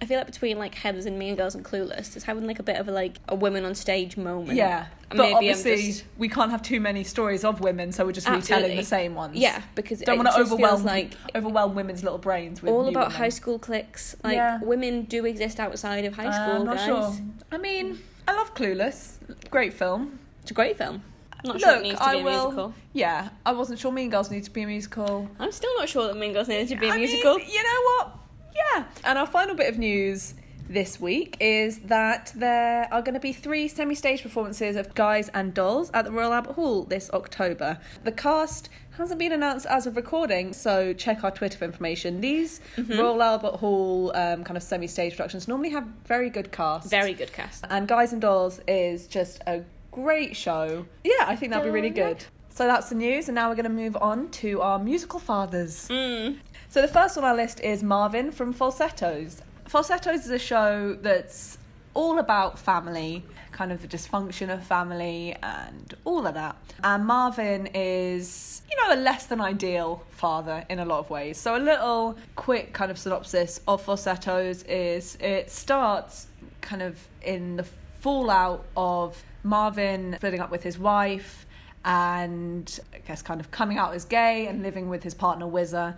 I 0.00 0.04
feel 0.04 0.18
like 0.18 0.26
between 0.26 0.58
like 0.58 0.74
Heathers 0.74 1.06
and 1.06 1.18
Mean 1.18 1.36
Girls 1.36 1.54
and 1.54 1.64
Clueless, 1.64 2.16
it's 2.16 2.24
having 2.24 2.46
like 2.46 2.58
a 2.58 2.62
bit 2.62 2.76
of 2.76 2.86
a 2.88 2.92
like 2.92 3.16
a 3.28 3.34
women 3.34 3.64
on 3.64 3.74
stage 3.74 4.16
moment. 4.18 4.56
Yeah, 4.56 4.86
but 5.08 5.16
Maybe 5.18 5.34
obviously 5.34 5.76
just- 5.76 6.04
we 6.18 6.28
can't 6.28 6.50
have 6.50 6.60
too 6.62 6.80
many 6.80 7.02
stories 7.02 7.44
of 7.44 7.60
women, 7.60 7.92
so 7.92 8.04
we're 8.04 8.12
just 8.12 8.28
retelling 8.28 8.76
the 8.76 8.82
same 8.84 9.14
ones. 9.14 9.36
Yeah, 9.38 9.62
because 9.74 10.00
don't 10.00 10.18
want 10.18 10.30
to 10.30 10.38
overwhelm 10.38 10.84
like 10.84 11.12
overwhelm 11.34 11.74
women's 11.74 12.02
little 12.02 12.18
brains 12.18 12.60
with 12.60 12.72
all 12.72 12.88
about 12.88 13.06
women. 13.06 13.10
high 13.18 13.30
school 13.30 13.58
cliques. 13.58 14.14
Like 14.22 14.36
Yeah. 14.36 14.60
women 14.62 15.04
do 15.04 15.24
exist 15.24 15.58
outside 15.58 16.04
of 16.04 16.14
high 16.14 16.26
Uh, 16.26 16.32
school, 16.32 16.60
I'm 16.60 16.66
not 16.66 16.76
guys. 16.76 16.84
sure. 16.86 17.14
I 17.50 17.56
mean, 17.58 17.98
I 18.28 18.34
love 18.36 18.54
Clueless. 18.54 19.14
Great 19.50 19.72
film. 19.72 20.18
It's 20.42 20.50
a 20.50 20.54
great 20.54 20.76
film. 20.76 21.02
I'm 21.42 21.52
not 21.52 21.60
sure 21.60 21.70
it 21.70 21.74
Look, 21.74 21.82
needs 21.84 21.98
to 22.00 22.04
I 22.04 22.12
be 22.16 22.20
a 22.20 22.24
will. 22.24 22.42
musical. 22.44 22.74
Yeah, 22.92 23.28
I 23.46 23.52
wasn't 23.52 23.78
sure 23.78 23.92
Mean 23.92 24.10
Girls 24.10 24.30
needed 24.30 24.44
to 24.44 24.50
be 24.50 24.62
a 24.62 24.66
musical. 24.66 25.28
I'm 25.38 25.52
still 25.52 25.74
not 25.78 25.88
sure 25.88 26.06
that 26.08 26.16
Mean 26.18 26.32
Girls 26.34 26.48
needed 26.48 26.68
to 26.68 26.76
be 26.76 26.86
a 26.86 26.90
I 26.90 26.96
mean, 26.98 27.02
musical. 27.08 27.38
you 27.38 27.62
know 27.62 27.82
what? 28.04 28.12
Yeah. 28.56 28.84
And 29.04 29.18
our 29.18 29.26
final 29.26 29.54
bit 29.54 29.68
of 29.68 29.78
news 29.78 30.34
this 30.68 31.00
week 31.00 31.36
is 31.38 31.78
that 31.80 32.32
there 32.34 32.88
are 32.92 33.00
going 33.00 33.14
to 33.14 33.20
be 33.20 33.32
three 33.32 33.68
semi 33.68 33.94
stage 33.94 34.22
performances 34.22 34.74
of 34.76 34.92
Guys 34.94 35.28
and 35.28 35.54
Dolls 35.54 35.90
at 35.94 36.04
the 36.04 36.10
Royal 36.10 36.32
Albert 36.32 36.54
Hall 36.54 36.82
this 36.84 37.08
October. 37.12 37.78
The 38.02 38.10
cast 38.12 38.68
hasn't 38.96 39.18
been 39.20 39.30
announced 39.32 39.66
as 39.66 39.86
of 39.86 39.94
recording, 39.94 40.52
so 40.52 40.92
check 40.94 41.22
our 41.22 41.30
Twitter 41.30 41.58
for 41.58 41.64
information. 41.66 42.20
These 42.20 42.60
Mm-hmm. 42.76 42.98
Royal 42.98 43.22
Albert 43.22 43.56
Hall 43.56 44.10
um, 44.16 44.42
kind 44.44 44.56
of 44.56 44.62
semi 44.62 44.86
stage 44.86 45.16
productions 45.16 45.46
normally 45.48 45.70
have 45.70 45.86
very 46.06 46.30
good 46.30 46.50
casts. 46.50 46.90
Very 46.90 47.14
good 47.14 47.32
cast. 47.32 47.64
And 47.70 47.86
Guys 47.86 48.12
and 48.12 48.20
Dolls 48.22 48.60
is 48.66 49.06
just 49.06 49.42
a 49.46 49.62
great 49.92 50.34
show. 50.36 50.84
Yeah, 51.04 51.12
I 51.26 51.36
think 51.36 51.52
that'll 51.52 51.64
be 51.66 51.70
really 51.70 51.90
good. 51.90 52.24
So 52.48 52.66
that's 52.66 52.88
the 52.88 52.94
news, 52.94 53.28
and 53.28 53.34
now 53.34 53.50
we're 53.50 53.54
going 53.54 53.64
to 53.64 53.68
move 53.70 53.96
on 53.96 54.30
to 54.30 54.62
our 54.62 54.78
musical 54.78 55.18
fathers. 55.20 55.88
Mm. 55.88 56.38
So 56.76 56.82
the 56.82 56.88
first 56.88 57.16
on 57.16 57.24
our 57.24 57.34
list 57.34 57.60
is 57.60 57.82
Marvin 57.82 58.30
from 58.30 58.52
Falsettos. 58.52 59.40
Falsettos 59.64 60.26
is 60.26 60.30
a 60.30 60.38
show 60.38 60.92
that's 61.00 61.56
all 61.94 62.18
about 62.18 62.58
family, 62.58 63.24
kind 63.50 63.72
of 63.72 63.80
the 63.80 63.88
dysfunction 63.88 64.52
of 64.52 64.62
family 64.62 65.34
and 65.42 65.94
all 66.04 66.26
of 66.26 66.34
that. 66.34 66.54
And 66.84 67.06
Marvin 67.06 67.70
is, 67.72 68.60
you 68.70 68.76
know, 68.76 68.94
a 68.94 69.00
less 69.00 69.24
than 69.24 69.40
ideal 69.40 70.04
father 70.10 70.66
in 70.68 70.78
a 70.78 70.84
lot 70.84 70.98
of 70.98 71.08
ways. 71.08 71.38
So 71.38 71.56
a 71.56 71.58
little 71.58 72.18
quick 72.34 72.74
kind 72.74 72.90
of 72.90 72.98
synopsis 72.98 73.62
of 73.66 73.80
Falsettos 73.80 74.62
is 74.64 75.16
it 75.18 75.50
starts 75.50 76.26
kind 76.60 76.82
of 76.82 77.08
in 77.22 77.56
the 77.56 77.64
fallout 78.00 78.66
of 78.76 79.24
Marvin 79.44 80.16
splitting 80.18 80.40
up 80.40 80.50
with 80.50 80.62
his 80.62 80.78
wife 80.78 81.46
and 81.86 82.80
I 82.92 82.98
guess 82.98 83.22
kind 83.22 83.40
of 83.40 83.50
coming 83.50 83.78
out 83.78 83.94
as 83.94 84.04
gay 84.04 84.48
and 84.48 84.62
living 84.62 84.90
with 84.90 85.04
his 85.04 85.14
partner 85.14 85.46
Whizzer. 85.46 85.96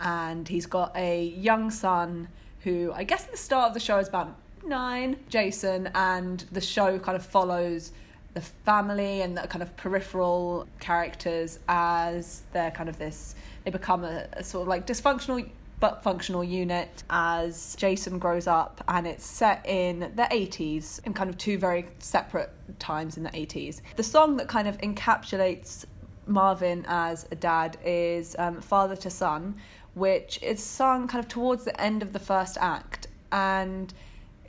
And 0.00 0.46
he's 0.46 0.66
got 0.66 0.96
a 0.96 1.24
young 1.24 1.70
son 1.70 2.28
who 2.60 2.92
I 2.94 3.04
guess 3.04 3.24
at 3.24 3.30
the 3.30 3.36
start 3.36 3.68
of 3.68 3.74
the 3.74 3.80
show 3.80 3.98
is 3.98 4.08
about 4.08 4.36
nine, 4.64 5.16
Jason, 5.28 5.90
and 5.94 6.40
the 6.52 6.60
show 6.60 6.98
kind 6.98 7.16
of 7.16 7.24
follows 7.24 7.92
the 8.34 8.40
family 8.40 9.22
and 9.22 9.36
the 9.36 9.46
kind 9.46 9.62
of 9.62 9.74
peripheral 9.76 10.68
characters 10.78 11.58
as 11.68 12.42
they're 12.52 12.70
kind 12.70 12.88
of 12.90 12.98
this 12.98 13.34
they 13.64 13.70
become 13.70 14.04
a, 14.04 14.26
a 14.34 14.44
sort 14.44 14.62
of 14.62 14.68
like 14.68 14.86
dysfunctional 14.86 15.48
but 15.80 16.02
functional 16.02 16.44
unit 16.44 17.02
as 17.10 17.76
Jason 17.76 18.18
grows 18.18 18.46
up 18.46 18.82
and 18.88 19.06
it's 19.06 19.24
set 19.24 19.66
in 19.66 20.00
the 20.00 20.28
80s 20.30 21.04
in 21.04 21.12
kind 21.12 21.28
of 21.28 21.36
two 21.36 21.58
very 21.58 21.86
separate 21.98 22.50
times 22.78 23.16
in 23.16 23.22
the 23.22 23.30
80s. 23.30 23.80
The 23.96 24.02
song 24.02 24.36
that 24.38 24.48
kind 24.48 24.68
of 24.68 24.78
encapsulates 24.78 25.84
Marvin 26.26 26.84
as 26.88 27.26
a 27.30 27.34
dad 27.34 27.76
is 27.84 28.34
um, 28.38 28.60
Father 28.60 28.96
to 28.96 29.10
Son, 29.10 29.56
which 29.96 30.38
is 30.42 30.62
sung 30.62 31.08
kind 31.08 31.24
of 31.24 31.28
towards 31.28 31.64
the 31.64 31.80
end 31.80 32.02
of 32.02 32.12
the 32.12 32.18
first 32.18 32.56
act 32.60 33.08
and 33.32 33.92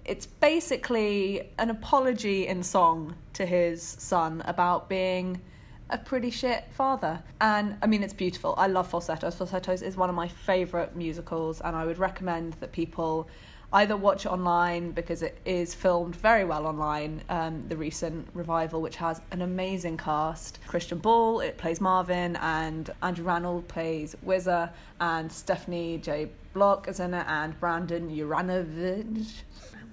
it's 0.08 0.26
basically 0.26 1.50
an 1.60 1.70
apology 1.70 2.48
in 2.48 2.64
song 2.64 3.16
to 3.34 3.46
his 3.46 3.84
son 3.84 4.42
about 4.46 4.88
being 4.88 5.42
a 5.90 5.98
pretty 5.98 6.30
shit 6.30 6.66
father. 6.72 7.22
And 7.42 7.78
I 7.82 7.88
mean, 7.88 8.04
it's 8.04 8.14
beautiful. 8.14 8.56
I 8.58 8.68
love 8.68 8.90
Falsettos. 8.90 9.36
Falsettos 9.36 9.82
is 9.82 9.98
one 9.98 10.10
of 10.10 10.16
my 10.16 10.28
favourite 10.28 10.96
musicals, 10.96 11.62
and 11.62 11.76
I 11.76 11.86
would 11.86 11.98
recommend 11.98 12.54
that 12.62 12.72
people 12.72 13.28
either 13.74 13.98
watch 13.98 14.26
it 14.26 14.32
online 14.32 14.92
because 14.92 15.22
it 15.22 15.38
is 15.46 15.74
filmed 15.74 16.16
very 16.16 16.46
well 16.46 16.66
online. 16.66 17.22
Um, 17.30 17.66
the 17.68 17.76
recent 17.76 18.28
revival, 18.34 18.82
which 18.82 18.96
has 18.98 19.22
an 19.32 19.42
amazing 19.42 19.98
cast 19.98 20.60
Christian 20.68 21.00
Borle, 21.00 21.46
it 21.46 21.58
plays 21.58 21.82
Marvin, 21.82 22.38
and 22.38 22.90
Andrew 23.02 23.26
Rannells 23.26 23.68
plays 23.68 24.16
Whizzer, 24.22 24.70
and 25.02 25.32
Stephanie 25.32 25.98
J. 25.98 26.30
Block 26.54 26.88
is 26.88 27.00
in 27.00 27.14
it, 27.14 27.26
and 27.28 27.60
Brandon 27.60 28.10
Uranowitz. 28.10 29.42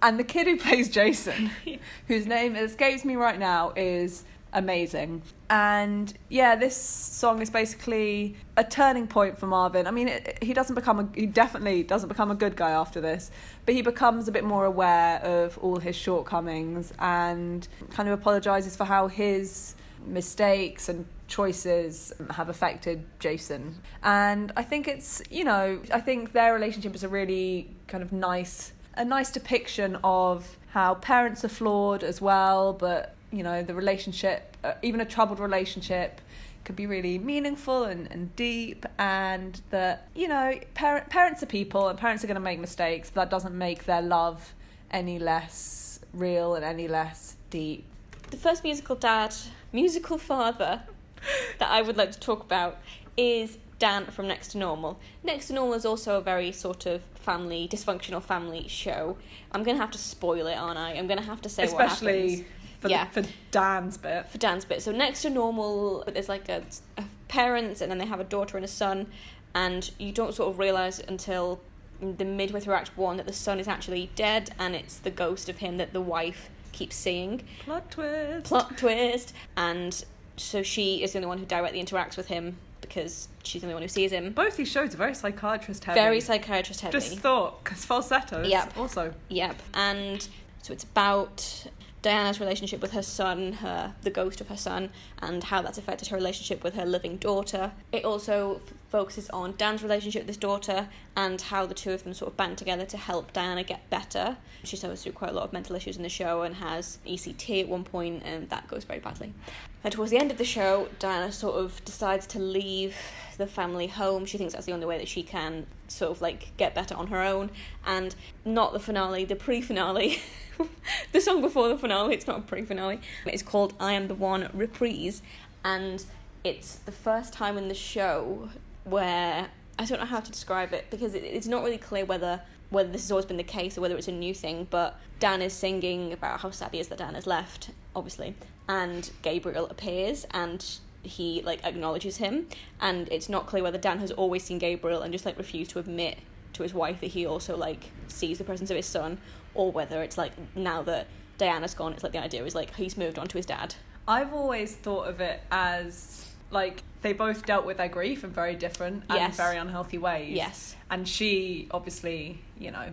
And 0.03 0.19
the 0.19 0.25
kid 0.25 0.47
who 0.47 0.57
plays 0.57 0.89
Jason, 0.89 1.51
whose 2.09 2.27
name 2.27 2.57
escapes 2.57 3.05
me 3.05 3.17
right 3.17 3.39
now, 3.39 3.73
is 3.75 4.25
amazing. 4.55 5.23
And 5.51 6.13
yeah, 6.31 6.57
this 6.57 6.77
song 6.77 7.43
is 7.43 7.51
basically 7.51 8.37
a 8.57 8.65
turning 8.65 9.07
point 9.07 9.39
for 9.39 9.47
Marvin. 9.47 9.87
I 9.87 9.91
mean, 9.91 10.09
it, 10.09 10.39
he 10.43 10.55
doesn't 10.55 10.75
become 10.75 11.01
a, 11.01 11.09
he 11.15 11.27
definitely 11.27 11.83
doesn't 11.83 12.09
become 12.09 12.31
a 12.31 12.35
good 12.35 12.57
guy 12.57 12.71
after 12.71 13.01
this, 13.01 13.31
but 13.67 13.75
he 13.75 13.83
becomes 13.83 14.29
a 14.29 14.33
bit 14.33 14.45
more 14.45 14.65
aware 14.65 15.19
of 15.19 15.59
all 15.59 15.79
his 15.79 15.97
shortcomings 15.97 16.93
and 16.99 17.69
kind 17.91 18.09
of 18.09 18.19
apologizes 18.19 18.77
for 18.77 18.85
how 18.85 19.09
his 19.09 19.75
mistakes 20.07 20.89
and 20.89 21.05
choices 21.27 22.13
have 22.31 22.49
affected 22.49 23.05
Jason. 23.19 23.81
And 24.03 24.53
I 24.57 24.63
think 24.63 24.89
it's, 24.89 25.23
you 25.31 25.45
know, 25.45 25.81
I 25.93 26.01
think 26.01 26.33
their 26.33 26.55
relationship 26.55 26.95
is 26.95 27.03
a 27.03 27.09
really 27.09 27.71
kind 27.87 28.03
of 28.03 28.13
nice 28.13 28.73
a 28.97 29.05
nice 29.05 29.31
depiction 29.33 29.99
of 30.05 30.57
how 30.69 30.95
parents 30.95 31.45
are 31.45 31.49
flawed 31.49 32.05
as 32.05 32.21
well, 32.21 32.73
but 32.73 33.14
you 33.37 33.43
know, 33.43 33.63
the 33.63 33.75
relationship, 33.75 34.57
uh, 34.65 34.75
even 34.83 35.01
a 35.01 35.05
troubled 35.05 35.41
relationship, 35.41 36.21
could 36.65 36.77
be 36.77 36.87
really 36.87 37.19
meaningful 37.19 37.85
and, 37.85 38.11
and 38.11 38.35
deep, 38.37 38.87
and 38.99 39.61
that, 39.71 40.09
you 40.15 40.29
know, 40.29 40.59
parent, 40.75 41.09
parents 41.11 41.43
are 41.43 41.47
people 41.47 41.89
and 41.89 41.99
parents 41.99 42.25
are 42.25 42.27
going 42.27 42.37
to 42.37 42.41
make 42.41 42.59
mistakes, 42.59 43.11
but 43.11 43.23
that 43.23 43.31
doesn't 43.31 43.57
make 43.57 43.85
their 43.85 44.03
love 44.03 44.55
any 44.91 45.19
less 45.19 46.01
real 46.13 46.55
and 46.55 46.65
any 46.65 46.89
less 46.89 47.37
deep. 47.51 47.85
The 48.31 48.37
first 48.37 48.65
musical 48.65 48.97
dad, 48.97 49.35
musical 49.73 50.19
father 50.19 50.83
that 51.59 51.71
I 51.71 51.83
would 51.83 51.97
like 51.97 52.13
to 52.13 52.21
talk 52.21 52.43
about 52.43 52.79
is 53.17 53.59
Dan 53.79 54.07
from 54.07 54.29
Next 54.29 54.49
to 54.53 54.59
Normal. 54.59 54.99
Next 55.23 55.49
to 55.49 55.53
Normal 55.53 55.75
is 55.75 55.85
also 55.85 56.17
a 56.17 56.21
very 56.21 56.53
sort 56.53 56.87
of 56.87 57.03
family, 57.15 57.69
dysfunctional 57.71 58.23
family 58.23 58.67
show. 58.69 59.17
I'm 59.53 59.63
going 59.63 59.77
to 59.77 59.81
have 59.81 59.91
to 59.93 59.99
spoil 59.99 60.47
it, 60.47 60.55
aren't 60.55 60.79
I? 60.79 60.93
I'm 60.93 61.07
going 61.07 61.19
to 61.19 61.27
have 61.27 61.43
to 61.43 61.49
say 61.49 61.67
what 61.69 61.89
happens. 61.89 62.43
For, 62.85 62.91
Yeah. 62.91 63.07
the, 63.15 63.23
for 63.23 63.29
Dan's 63.51 63.97
bit. 63.97 64.29
for 64.29 64.37
Dan's 64.39 64.65
bit. 64.67 64.83
So 64.83 64.93
next 64.93 65.23
to 65.23 65.31
normal, 65.31 66.05
there's 66.07 66.29
like 66.29 66.49
a, 66.51 66.63
a 66.99 67.05
parents, 67.29 67.81
and 67.81 67.91
then 67.91 67.97
they 67.99 68.05
have 68.07 68.21
a 68.21 68.25
daughter 68.25 68.57
and 68.59 68.65
a 68.65 68.69
son, 68.69 69.07
and 69.55 69.91
you 69.99 70.13
don't 70.13 70.35
sort 70.35 70.51
of 70.53 70.59
realize 70.59 71.01
until 71.01 71.61
the 72.01 72.25
midway 72.27 72.61
through 72.61 72.75
Act 72.75 72.97
One 72.99 73.17
that 73.17 73.27
the 73.27 73.33
son 73.33 73.59
is 73.59 73.69
actually 73.69 74.11
dead, 74.15 74.51
and 74.59 74.75
it's 74.75 74.99
the 74.99 75.11
ghost 75.11 75.49
of 75.49 75.59
him 75.59 75.79
that 75.79 75.93
the 75.95 76.01
wife 76.03 76.51
keeps 76.73 76.95
seeing. 76.97 77.43
Plot 77.61 77.91
twist. 77.91 78.45
Plot 78.47 78.77
twist, 78.77 79.33
and 79.57 80.05
so 80.37 80.63
she 80.63 81.03
is 81.03 81.13
the 81.13 81.19
only 81.19 81.29
one 81.29 81.39
who 81.39 81.47
directly 81.47 81.83
interacts 81.83 82.17
with 82.19 82.27
him 82.27 82.57
because 82.83 83.29
she's 83.45 83.63
the 83.63 83.67
only 83.67 83.75
one 83.75 83.83
who 83.83 83.89
sees 83.89 84.13
him. 84.13 84.33
Both 84.33 84.57
these 84.59 84.69
shows 84.71 84.93
are 84.93 84.99
very 84.99 85.15
psychiatrist 85.15 85.85
heavy. 85.85 85.99
Very 85.99 86.21
psychiatrist 86.21 86.83
heavy. 86.83 86.93
Just 86.93 87.19
thought, 87.19 87.65
because 87.65 87.83
falsettos 87.87 88.47
Yep. 88.49 88.77
also. 88.77 89.15
Yep. 89.31 89.57
And 89.73 90.29
so 90.61 90.75
it's 90.75 90.85
about 90.85 91.67
Diana's 92.05 92.39
relationship 92.39 92.83
with 92.83 92.93
her 92.93 93.03
son, 93.03 93.55
her 93.55 93.95
the 94.03 94.11
ghost 94.11 94.43
of 94.43 94.49
her 94.49 94.59
son, 94.59 94.91
and 95.23 95.43
how 95.43 95.63
that's 95.63 95.79
affected 95.79 96.09
her 96.09 96.17
relationship 96.17 96.63
with 96.63 96.75
her 96.75 96.85
living 96.85 97.17
daughter. 97.17 97.73
It 97.93 98.05
also 98.05 98.61
focuses 98.95 99.29
on 99.31 99.53
Dan's 99.59 99.83
relationship 99.83 100.23
with 100.23 100.29
his 100.29 100.37
daughter 100.37 100.89
and 101.17 101.41
how 101.41 101.67
the 101.67 101.75
two 101.75 101.91
of 101.91 102.05
them 102.05 102.15
sort 102.15 102.31
of 102.31 102.37
band 102.37 102.57
together 102.57 102.87
to 102.87 102.97
help 102.97 103.33
Diana 103.33 103.65
get 103.65 103.91
better. 103.91 104.37
She 104.63 104.77
suffers 104.77 105.03
through 105.03 105.15
quite 105.15 105.33
a 105.33 105.35
lot 105.35 105.43
of 105.43 105.53
mental 105.53 105.75
issues 105.75 105.97
in 105.97 106.05
the 106.05 106.09
show 106.09 106.43
and 106.43 106.55
has 106.55 106.99
ECT 107.05 107.63
at 107.63 107.69
one 107.69 107.83
point, 107.83 108.23
and 108.25 108.49
that 108.51 108.69
goes 108.69 108.85
very 108.85 109.01
badly. 109.01 109.35
And 109.83 109.93
towards 109.93 110.13
the 110.13 110.19
end 110.19 110.31
of 110.31 110.39
the 110.39 110.45
show, 110.45 110.87
Diana 111.01 111.33
sort 111.33 111.57
of 111.57 111.85
decides 111.85 112.25
to 112.29 112.39
leave 112.39 112.97
the 113.37 113.49
family 113.49 113.89
home. 113.89 114.27
She 114.27 114.39
thinks 114.39 114.55
that's 114.55 114.67
the 114.67 114.73
only 114.73 114.87
way 114.87 114.99
that 114.99 115.09
she 115.09 115.25
can 115.25 115.67
sort 115.89 116.13
of 116.13 116.23
like 116.23 116.57
get 116.57 116.73
better 116.73 116.95
on 116.95 117.09
her 117.09 117.21
own. 117.21 117.51
And 117.85 118.15
not 118.45 118.75
the 118.75 118.79
finale, 118.79 119.25
the 119.25 119.35
pre 119.35 119.61
finale. 119.61 120.23
the 121.11 121.21
song 121.21 121.41
before 121.41 121.67
the 121.69 121.77
finale, 121.77 122.15
it's 122.15 122.29
not 122.29 122.39
a 122.39 122.43
pre 122.43 122.63
finale. 122.63 123.01
It's 123.27 123.43
called 123.43 123.75
I 123.81 123.95
Am 123.95 124.07
the 124.07 124.15
One 124.15 124.49
Reprise. 124.55 125.21
And 125.65 126.05
it's 126.45 126.77
the 126.77 126.93
first 126.93 127.33
time 127.33 127.59
in 127.59 127.67
the 127.67 127.75
show 127.75 128.51
where 128.85 129.49
I 129.79 129.85
don't 129.85 129.99
know 129.99 130.07
how 130.07 130.21
to 130.21 130.31
describe 130.31 130.73
it 130.73 130.87
because 130.91 131.15
it, 131.15 131.25
it's 131.25 131.47
not 131.47 131.65
really 131.65 131.79
clear 131.79 132.05
whether 132.05 132.43
whether 132.71 132.91
this 132.91 133.03
has 133.03 133.11
always 133.11 133.27
been 133.27 133.37
the 133.37 133.43
case 133.45 133.79
or 133.79 133.83
whether 133.83 133.97
it's 133.97 134.09
a 134.09 134.13
new 134.13 134.35
thing, 134.35 134.67
but 134.71 134.99
Dan 135.21 135.43
is 135.43 135.53
singing 135.53 136.13
about 136.13 136.41
how 136.41 136.51
sad 136.51 136.73
he 136.73 136.81
is 136.81 136.89
that 136.89 136.99
Dan 136.99 137.15
has 137.15 137.27
left, 137.27 137.71
obviously, 137.95 138.35
and 138.69 139.11
Gabriel 139.23 139.67
appears 139.67 140.27
and 140.33 140.65
he 141.03 141.43
like 141.43 141.63
acknowledges 141.65 142.17
him, 142.17 142.49
and 142.81 143.09
it's 143.13 143.29
not 143.29 143.47
clear 143.47 143.63
whether 143.63 143.79
Dan 143.79 143.99
has 143.99 144.11
always 144.11 144.43
seen 144.43 144.59
Gabriel 144.59 145.03
and 145.03 145.13
just 145.13 145.25
like 145.27 145.37
refused 145.39 145.71
to 145.73 145.79
admit 145.79 146.19
to 146.55 146.63
his 146.63 146.73
wife 146.73 147.01
that 147.01 147.09
he 147.09 147.27
also 147.27 147.57
like 147.57 147.91
sees 148.09 148.39
the 148.39 148.45
presence 148.45 148.71
of 148.71 148.77
his 148.77 148.87
son, 148.87 149.19
or 149.55 149.71
whether 149.71 150.03
it's 150.03 150.19
like 150.19 150.33
now 150.57 150.83
that 150.83 151.07
Diana's 151.39 151.75
gone, 151.75 151.93
it's 151.93 152.03
like 152.03 152.13
the 152.13 152.23
idea 152.23 152.45
is 152.45 152.55
like 152.55 152.75
he's 152.75 152.97
moved 152.97 153.19
on 153.19 153.29
to 153.29 153.37
his 153.37 153.47
dad. 153.47 153.75
I've 154.09 154.33
always 154.33 154.75
thought 154.77 155.09
of 155.09 155.21
it 155.21 155.43
as 155.51 156.34
like 156.51 156.83
they 157.03 157.13
both 157.13 157.45
dealt 157.45 157.67
with 157.67 157.77
their 157.77 157.89
grief 157.89 158.25
in 158.25 158.31
very 158.31 158.55
different 158.55 159.05
and 159.11 159.19
Yes. 159.19 159.37
very 159.37 159.57
unhealthy 159.57 159.99
ways. 159.99 160.35
Yes. 160.35 160.75
And 160.91 161.07
she 161.07 161.69
obviously, 161.71 162.39
you 162.59 162.71
know, 162.71 162.89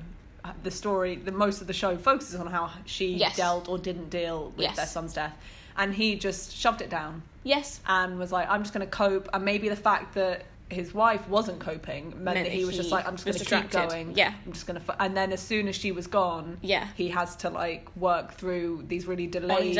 the 0.64 0.72
story, 0.72 1.16
the 1.16 1.32
most 1.32 1.62
of 1.62 1.68
the 1.68 1.74
show 1.74 1.96
focuses 1.98 2.36
on 2.40 2.48
how 2.48 2.72
she 2.86 3.14
Yes. 3.14 3.38
dealt 3.38 3.70
or 3.70 3.78
didn't 3.78 4.10
deal 4.10 4.46
with 4.58 4.60
Yes. 4.66 4.76
their 4.76 4.86
son's 4.88 5.14
death. 5.14 5.34
And 5.78 5.94
he 5.94 6.16
just 6.16 6.56
shoved 6.56 6.82
it 6.82 6.90
down 6.90 7.22
Yes. 7.44 7.80
and 7.88 8.20
was 8.20 8.32
like, 8.32 8.50
I'm 8.50 8.64
just 8.64 8.74
going 8.74 8.86
to 8.86 8.92
cope. 8.92 9.30
And 9.34 9.46
maybe 9.46 9.70
the 9.70 9.76
fact 9.76 10.16
that 10.16 10.44
his 10.70 10.94
wife 10.94 11.28
wasn't 11.28 11.60
coping 11.60 12.10
meant, 12.12 12.24
Meant 12.24 12.38
that 12.46 12.52
he 12.52 12.62
that 12.62 12.68
was 12.68 12.76
just 12.78 12.92
like, 12.92 13.06
I'm 13.08 13.16
just 13.18 13.26
going 13.26 13.38
to 13.38 13.46
keep 13.46 13.72
going. 13.72 14.14
Yeah. 14.16 14.34
I'm 14.46 14.52
just 14.54 14.66
going 14.68 14.82
to. 14.82 15.02
And 15.04 15.16
then 15.16 15.32
as 15.32 15.42
soon 15.42 15.68
as 15.68 15.76
she 15.76 15.92
was 15.92 16.08
gone, 16.08 16.58
Yeah. 16.62 16.88
he 16.96 17.10
has 17.10 17.36
to 17.38 17.50
like 17.50 17.88
work 17.96 18.34
through 18.34 18.86
these 18.88 19.06
really 19.06 19.28
delayed 19.28 19.78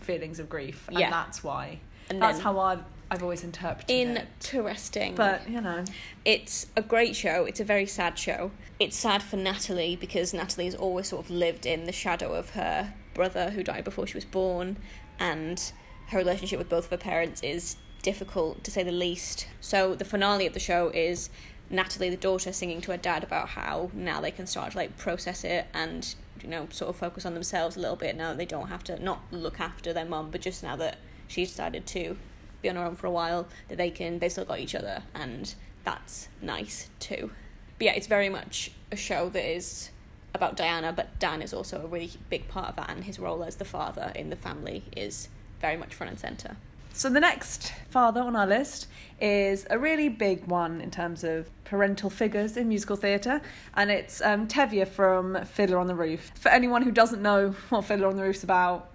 feelings 0.00 0.38
of 0.38 0.48
grief. 0.48 0.86
And 0.88 0.98
Yeah. 0.98 1.10
that's 1.10 1.42
why. 1.44 1.80
And 2.08 2.20
that's 2.22 2.36
then- 2.38 2.44
how 2.44 2.58
I've, 2.60 2.84
I've 3.10 3.22
always 3.22 3.44
interpreted 3.44 3.90
it. 3.90 4.28
Interesting. 4.52 5.14
But, 5.14 5.48
you 5.48 5.60
know. 5.60 5.84
It's 6.24 6.66
a 6.76 6.82
great 6.82 7.14
show. 7.14 7.44
It's 7.44 7.60
a 7.60 7.64
very 7.64 7.86
sad 7.86 8.18
show. 8.18 8.50
It's 8.80 8.96
sad 8.96 9.22
for 9.22 9.36
Natalie 9.36 9.96
because 9.96 10.34
Natalie 10.34 10.64
has 10.66 10.74
always 10.74 11.08
sort 11.08 11.24
of 11.24 11.30
lived 11.30 11.66
in 11.66 11.84
the 11.84 11.92
shadow 11.92 12.34
of 12.34 12.50
her 12.50 12.94
brother 13.14 13.50
who 13.50 13.62
died 13.62 13.84
before 13.84 14.06
she 14.06 14.16
was 14.16 14.24
born, 14.24 14.76
and 15.18 15.72
her 16.08 16.18
relationship 16.18 16.58
with 16.58 16.68
both 16.68 16.84
of 16.84 16.90
her 16.90 16.96
parents 16.96 17.42
is 17.42 17.76
difficult 18.02 18.62
to 18.64 18.70
say 18.70 18.82
the 18.82 18.92
least. 18.92 19.46
So 19.60 19.94
the 19.94 20.04
finale 20.04 20.46
of 20.46 20.52
the 20.52 20.60
show 20.60 20.90
is 20.90 21.30
Natalie, 21.70 22.10
the 22.10 22.16
daughter, 22.16 22.52
singing 22.52 22.80
to 22.82 22.90
her 22.90 22.98
dad 22.98 23.24
about 23.24 23.50
how 23.50 23.90
now 23.94 24.20
they 24.20 24.30
can 24.30 24.46
start 24.46 24.72
to 24.72 24.76
like 24.76 24.96
process 24.98 25.44
it 25.44 25.66
and 25.72 26.14
you 26.42 26.48
know 26.48 26.68
sort 26.70 26.90
of 26.90 26.96
focus 26.96 27.24
on 27.24 27.32
themselves 27.34 27.76
a 27.76 27.80
little 27.80 27.96
bit 27.96 28.16
now 28.16 28.28
that 28.28 28.38
they 28.38 28.44
don't 28.44 28.68
have 28.68 28.84
to 28.84 29.02
not 29.02 29.22
look 29.30 29.60
after 29.60 29.92
their 29.92 30.04
mum, 30.04 30.30
but 30.30 30.40
just 30.40 30.62
now 30.62 30.76
that 30.76 30.98
she's 31.26 31.48
decided 31.50 31.86
to 31.86 32.16
be 32.64 32.70
on 32.70 32.76
her 32.76 32.84
own 32.84 32.96
for 32.96 33.06
a 33.06 33.10
while, 33.10 33.46
that 33.68 33.78
they 33.78 33.90
can 33.90 34.18
they 34.18 34.28
still 34.28 34.44
got 34.44 34.58
each 34.58 34.74
other, 34.74 35.02
and 35.14 35.54
that's 35.84 36.28
nice 36.42 36.88
too. 36.98 37.30
But 37.78 37.84
yeah, 37.86 37.92
it's 37.92 38.06
very 38.06 38.28
much 38.28 38.72
a 38.90 38.96
show 38.96 39.28
that 39.28 39.44
is 39.44 39.90
about 40.34 40.56
Diana, 40.56 40.92
but 40.92 41.18
Dan 41.20 41.42
is 41.42 41.54
also 41.54 41.84
a 41.84 41.86
really 41.86 42.10
big 42.28 42.48
part 42.48 42.68
of 42.70 42.76
that, 42.76 42.90
and 42.90 43.04
his 43.04 43.18
role 43.18 43.44
as 43.44 43.56
the 43.56 43.64
father 43.64 44.10
in 44.16 44.30
the 44.30 44.36
family 44.36 44.82
is 44.96 45.28
very 45.60 45.76
much 45.76 45.94
front 45.94 46.10
and 46.10 46.18
center. 46.18 46.56
So 46.96 47.10
the 47.10 47.20
next 47.20 47.72
father 47.90 48.20
on 48.20 48.36
our 48.36 48.46
list 48.46 48.86
is 49.20 49.66
a 49.68 49.78
really 49.78 50.08
big 50.08 50.46
one 50.46 50.80
in 50.80 50.92
terms 50.92 51.24
of 51.24 51.50
parental 51.64 52.08
figures 52.08 52.56
in 52.56 52.68
musical 52.68 52.96
theatre, 52.96 53.42
and 53.74 53.90
it's 53.90 54.22
um, 54.22 54.46
Tevye 54.46 54.86
from 54.86 55.44
Fiddler 55.44 55.78
on 55.78 55.88
the 55.88 55.94
Roof. 55.94 56.30
For 56.36 56.50
anyone 56.50 56.82
who 56.82 56.92
doesn't 56.92 57.20
know 57.20 57.50
what 57.68 57.84
Fiddler 57.84 58.06
on 58.06 58.16
the 58.16 58.22
Roof's 58.22 58.44
about, 58.44 58.90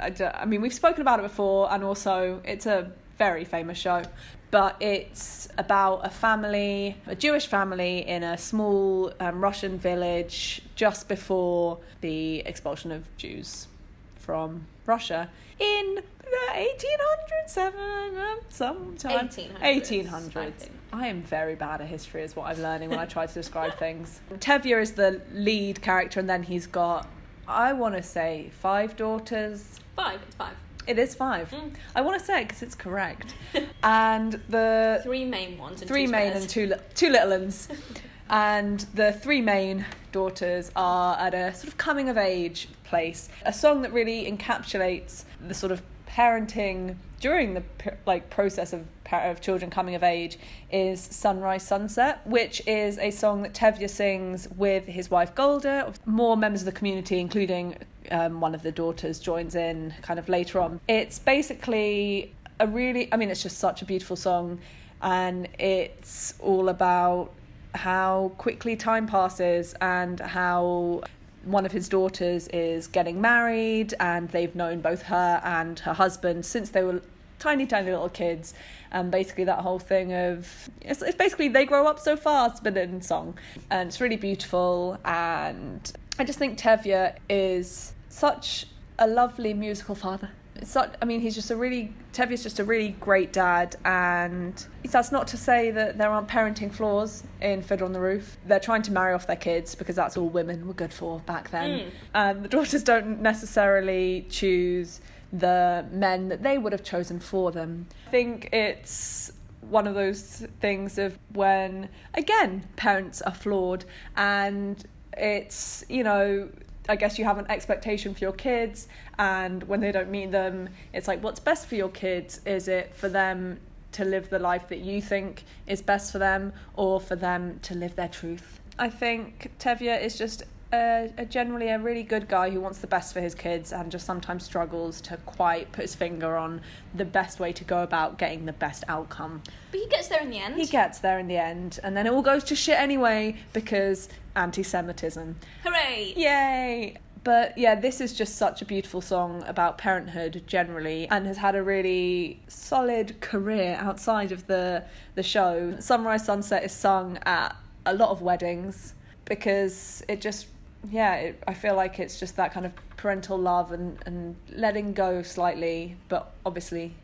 I 0.00 0.46
mean 0.46 0.62
we've 0.62 0.72
spoken 0.72 1.02
about 1.02 1.18
it 1.20 1.24
before, 1.24 1.70
and 1.72 1.84
also 1.84 2.40
it's 2.44 2.64
a 2.64 2.90
very 3.26 3.44
famous 3.44 3.78
show. 3.78 4.02
But 4.50 4.76
it's 4.80 5.48
about 5.56 6.04
a 6.04 6.10
family, 6.10 6.96
a 7.06 7.14
Jewish 7.14 7.46
family 7.46 7.94
in 8.14 8.22
a 8.22 8.36
small 8.36 9.12
um, 9.20 9.40
Russian 9.40 9.78
village 9.78 10.60
just 10.74 11.08
before 11.08 11.78
the 12.00 12.40
expulsion 12.40 12.90
of 12.92 13.02
Jews 13.16 13.68
from 14.16 14.66
Russia 14.86 15.30
in 15.58 15.86
the 16.34 16.44
1800s, 16.54 17.58
um, 17.58 18.38
sometime 18.48 19.28
1800s, 19.28 19.60
1800s. 19.60 20.68
I. 20.92 21.04
I 21.04 21.06
am 21.06 21.22
very 21.22 21.54
bad 21.54 21.80
at 21.80 21.86
history, 21.86 22.22
is 22.22 22.36
what 22.36 22.46
I'm 22.50 22.60
learning 22.60 22.90
when 22.90 22.98
I 22.98 23.06
try 23.06 23.24
to 23.24 23.34
describe 23.42 23.78
things. 23.78 24.20
Tevye 24.34 24.82
is 24.82 24.92
the 24.92 25.22
lead 25.32 25.80
character, 25.80 26.20
and 26.20 26.28
then 26.28 26.42
he's 26.42 26.66
got, 26.66 27.08
I 27.48 27.72
want 27.72 27.94
to 27.94 28.02
say, 28.02 28.50
five 28.60 28.96
daughters. 28.96 29.80
Five, 29.96 30.20
it's 30.26 30.34
five. 30.34 30.56
It 30.86 30.98
is 30.98 31.14
five. 31.14 31.50
Mm. 31.50 31.74
I 31.94 32.00
want 32.00 32.18
to 32.18 32.24
say 32.24 32.40
it 32.42 32.48
because 32.48 32.62
it's 32.62 32.74
correct. 32.74 33.34
and 33.82 34.32
the 34.48 35.00
Three 35.02 35.24
main 35.24 35.58
ones 35.58 35.80
and 35.80 35.88
three 35.88 36.06
main 36.06 36.30
spares. 36.30 36.42
and 36.42 36.50
two 36.50 36.66
li- 36.68 36.76
two 36.94 37.10
little 37.10 37.30
ones. 37.30 37.68
and 38.30 38.80
the 38.94 39.12
three 39.12 39.40
main 39.40 39.84
daughters 40.10 40.70
are 40.74 41.16
at 41.18 41.34
a 41.34 41.54
sort 41.54 41.68
of 41.68 41.76
coming 41.78 42.08
of 42.08 42.18
age 42.18 42.68
place. 42.84 43.28
A 43.44 43.52
song 43.52 43.82
that 43.82 43.92
really 43.92 44.30
encapsulates 44.30 45.24
the 45.46 45.54
sort 45.54 45.72
of 45.72 45.82
parenting 46.08 46.96
during 47.22 47.54
the 47.54 47.62
like 48.04 48.28
process 48.28 48.74
of 48.74 48.84
of 49.12 49.42
children 49.42 49.70
coming 49.70 49.94
of 49.94 50.02
age 50.02 50.38
is 50.70 50.98
Sunrise 51.00 51.62
Sunset, 51.62 52.26
which 52.26 52.62
is 52.66 52.98
a 52.98 53.10
song 53.10 53.42
that 53.42 53.52
Tevye 53.52 53.88
sings 53.88 54.48
with 54.56 54.86
his 54.86 55.10
wife 55.10 55.34
Golde. 55.34 55.98
More 56.06 56.34
members 56.36 56.62
of 56.62 56.66
the 56.66 56.72
community, 56.72 57.20
including 57.20 57.76
um, 58.10 58.40
one 58.40 58.54
of 58.54 58.62
the 58.62 58.72
daughters, 58.72 59.20
joins 59.20 59.54
in 59.54 59.92
kind 60.00 60.18
of 60.18 60.30
later 60.30 60.60
on. 60.60 60.80
It's 60.88 61.18
basically 61.18 62.34
a 62.58 62.66
really, 62.66 63.12
I 63.12 63.18
mean, 63.18 63.30
it's 63.30 63.42
just 63.42 63.58
such 63.58 63.82
a 63.82 63.84
beautiful 63.84 64.16
song, 64.16 64.60
and 65.02 65.46
it's 65.58 66.34
all 66.40 66.70
about 66.70 67.32
how 67.74 68.32
quickly 68.38 68.76
time 68.76 69.06
passes 69.06 69.74
and 69.82 70.20
how 70.20 71.02
one 71.44 71.66
of 71.66 71.72
his 71.72 71.88
daughters 71.88 72.48
is 72.48 72.86
getting 72.86 73.20
married 73.20 73.92
and 73.98 74.28
they've 74.30 74.54
known 74.54 74.80
both 74.80 75.02
her 75.02 75.40
and 75.44 75.80
her 75.80 75.92
husband 75.92 76.46
since 76.46 76.70
they 76.70 76.84
were 76.84 77.02
tiny 77.42 77.66
tiny 77.66 77.90
little 77.90 78.08
kids 78.08 78.54
and 78.92 79.10
basically 79.10 79.42
that 79.44 79.58
whole 79.58 79.80
thing 79.80 80.12
of 80.12 80.70
it's, 80.80 81.02
it's 81.02 81.16
basically 81.16 81.48
they 81.48 81.64
grow 81.64 81.86
up 81.86 81.98
so 81.98 82.16
fast 82.16 82.62
but 82.62 82.76
in 82.76 83.02
song 83.02 83.36
and 83.70 83.88
it's 83.88 84.00
really 84.00 84.16
beautiful 84.16 84.96
and 85.04 85.92
i 86.20 86.24
just 86.24 86.38
think 86.38 86.56
tevye 86.56 87.16
is 87.28 87.94
such 88.08 88.66
a 88.98 89.06
lovely 89.06 89.52
musical 89.54 89.94
father 89.96 90.30
it's 90.54 90.70
such, 90.70 90.92
I 91.00 91.06
mean, 91.06 91.22
he's 91.22 91.34
just 91.34 91.50
a 91.50 91.56
really 91.56 91.94
Tevye's 92.12 92.42
just 92.42 92.58
a 92.60 92.64
really 92.64 92.90
great 93.00 93.32
dad, 93.32 93.74
and 93.86 94.54
that's 94.90 95.10
not 95.10 95.26
to 95.28 95.38
say 95.38 95.70
that 95.70 95.96
there 95.96 96.10
aren't 96.10 96.28
parenting 96.28 96.70
flaws 96.70 97.24
in 97.40 97.62
Fiddler 97.62 97.86
on 97.86 97.92
the 97.94 97.98
Roof. 98.00 98.36
They're 98.46 98.60
trying 98.60 98.82
to 98.82 98.92
marry 98.92 99.14
off 99.14 99.26
their 99.26 99.34
kids 99.48 99.74
because 99.74 99.96
that's 99.96 100.18
all 100.18 100.28
women 100.28 100.66
were 100.68 100.74
good 100.74 100.92
for 100.92 101.20
back 101.20 101.50
then, 101.50 101.70
Mm. 101.70 101.90
and 102.14 102.42
the 102.44 102.48
daughters 102.48 102.84
don't 102.84 103.22
necessarily 103.22 104.26
choose 104.28 105.00
the 105.32 105.86
men 105.90 106.28
that 106.28 106.42
they 106.42 106.58
would 106.58 106.72
have 106.72 106.84
chosen 106.84 107.20
for 107.20 107.50
them. 107.50 107.86
I 108.06 108.10
think 108.10 108.50
it's 108.52 109.32
one 109.68 109.86
of 109.86 109.94
those 109.94 110.46
things 110.60 110.98
of 110.98 111.18
when 111.32 111.88
again 112.14 112.68
parents 112.76 113.22
are 113.22 113.32
flawed 113.32 113.84
and 114.16 114.84
it's 115.16 115.84
you 115.88 116.02
know 116.02 116.48
I 116.88 116.96
guess 116.96 117.18
you 117.18 117.24
have 117.24 117.38
an 117.38 117.46
expectation 117.48 118.12
for 118.12 118.20
your 118.20 118.32
kids, 118.32 118.88
and 119.18 119.62
when 119.64 119.80
they 119.80 119.92
don't 119.92 120.10
meet 120.10 120.32
them, 120.32 120.68
it's 120.92 121.06
like, 121.06 121.22
what's 121.22 121.38
best 121.38 121.68
for 121.68 121.76
your 121.76 121.88
kids? 121.88 122.40
Is 122.44 122.66
it 122.66 122.92
for 122.94 123.08
them 123.08 123.60
to 123.92 124.04
live 124.04 124.30
the 124.30 124.38
life 124.38 124.68
that 124.68 124.78
you 124.78 125.00
think 125.00 125.44
is 125.66 125.80
best 125.80 126.10
for 126.10 126.18
them, 126.18 126.52
or 126.74 127.00
for 127.00 127.14
them 127.14 127.60
to 127.62 127.74
live 127.74 127.94
their 127.94 128.08
truth? 128.08 128.60
I 128.78 128.90
think 128.90 129.52
Tevye 129.60 130.02
is 130.02 130.18
just 130.18 130.42
a, 130.72 131.10
a 131.18 131.24
generally 131.24 131.68
a 131.68 131.78
really 131.78 132.02
good 132.02 132.28
guy 132.28 132.50
who 132.50 132.60
wants 132.60 132.78
the 132.78 132.86
best 132.86 133.12
for 133.12 133.20
his 133.20 133.34
kids 133.34 133.72
and 133.72 133.90
just 133.90 134.06
sometimes 134.06 134.44
struggles 134.44 135.00
to 135.02 135.16
quite 135.18 135.70
put 135.72 135.82
his 135.82 135.94
finger 135.94 136.36
on 136.36 136.60
the 136.94 137.04
best 137.04 137.38
way 137.40 137.52
to 137.52 137.64
go 137.64 137.82
about 137.82 138.18
getting 138.18 138.46
the 138.46 138.52
best 138.52 138.84
outcome. 138.88 139.42
But 139.70 139.80
he 139.80 139.86
gets 139.88 140.08
there 140.08 140.20
in 140.20 140.30
the 140.30 140.38
end. 140.38 140.56
He 140.56 140.66
gets 140.66 141.00
there 141.00 141.18
in 141.18 141.28
the 141.28 141.36
end, 141.36 141.78
and 141.82 141.96
then 141.96 142.06
it 142.06 142.12
all 142.12 142.22
goes 142.22 142.44
to 142.44 142.56
shit 142.56 142.78
anyway 142.78 143.36
because 143.52 144.08
anti 144.34 144.62
Semitism. 144.62 145.36
Hooray! 145.64 146.14
Yay! 146.16 146.96
But 147.24 147.56
yeah, 147.56 147.76
this 147.76 148.00
is 148.00 148.12
just 148.12 148.36
such 148.36 148.62
a 148.62 148.64
beautiful 148.64 149.00
song 149.00 149.44
about 149.46 149.78
parenthood 149.78 150.42
generally 150.46 151.06
and 151.08 151.24
has 151.26 151.36
had 151.36 151.54
a 151.54 151.62
really 151.62 152.42
solid 152.48 153.20
career 153.20 153.76
outside 153.80 154.32
of 154.32 154.46
the 154.48 154.84
the 155.14 155.22
show. 155.22 155.76
Sunrise 155.78 156.24
Sunset 156.24 156.64
is 156.64 156.72
sung 156.72 157.18
at 157.24 157.54
a 157.86 157.94
lot 157.94 158.10
of 158.10 158.22
weddings 158.22 158.94
because 159.24 160.02
it 160.08 160.20
just 160.20 160.46
yeah, 160.90 161.14
it, 161.16 161.42
I 161.46 161.54
feel 161.54 161.74
like 161.74 161.98
it's 161.98 162.18
just 162.18 162.36
that 162.36 162.52
kind 162.52 162.66
of 162.66 162.72
parental 162.96 163.38
love 163.38 163.72
and, 163.72 163.98
and 164.06 164.36
letting 164.50 164.92
go 164.92 165.22
slightly, 165.22 165.96
but 166.08 166.32
obviously 166.44 166.94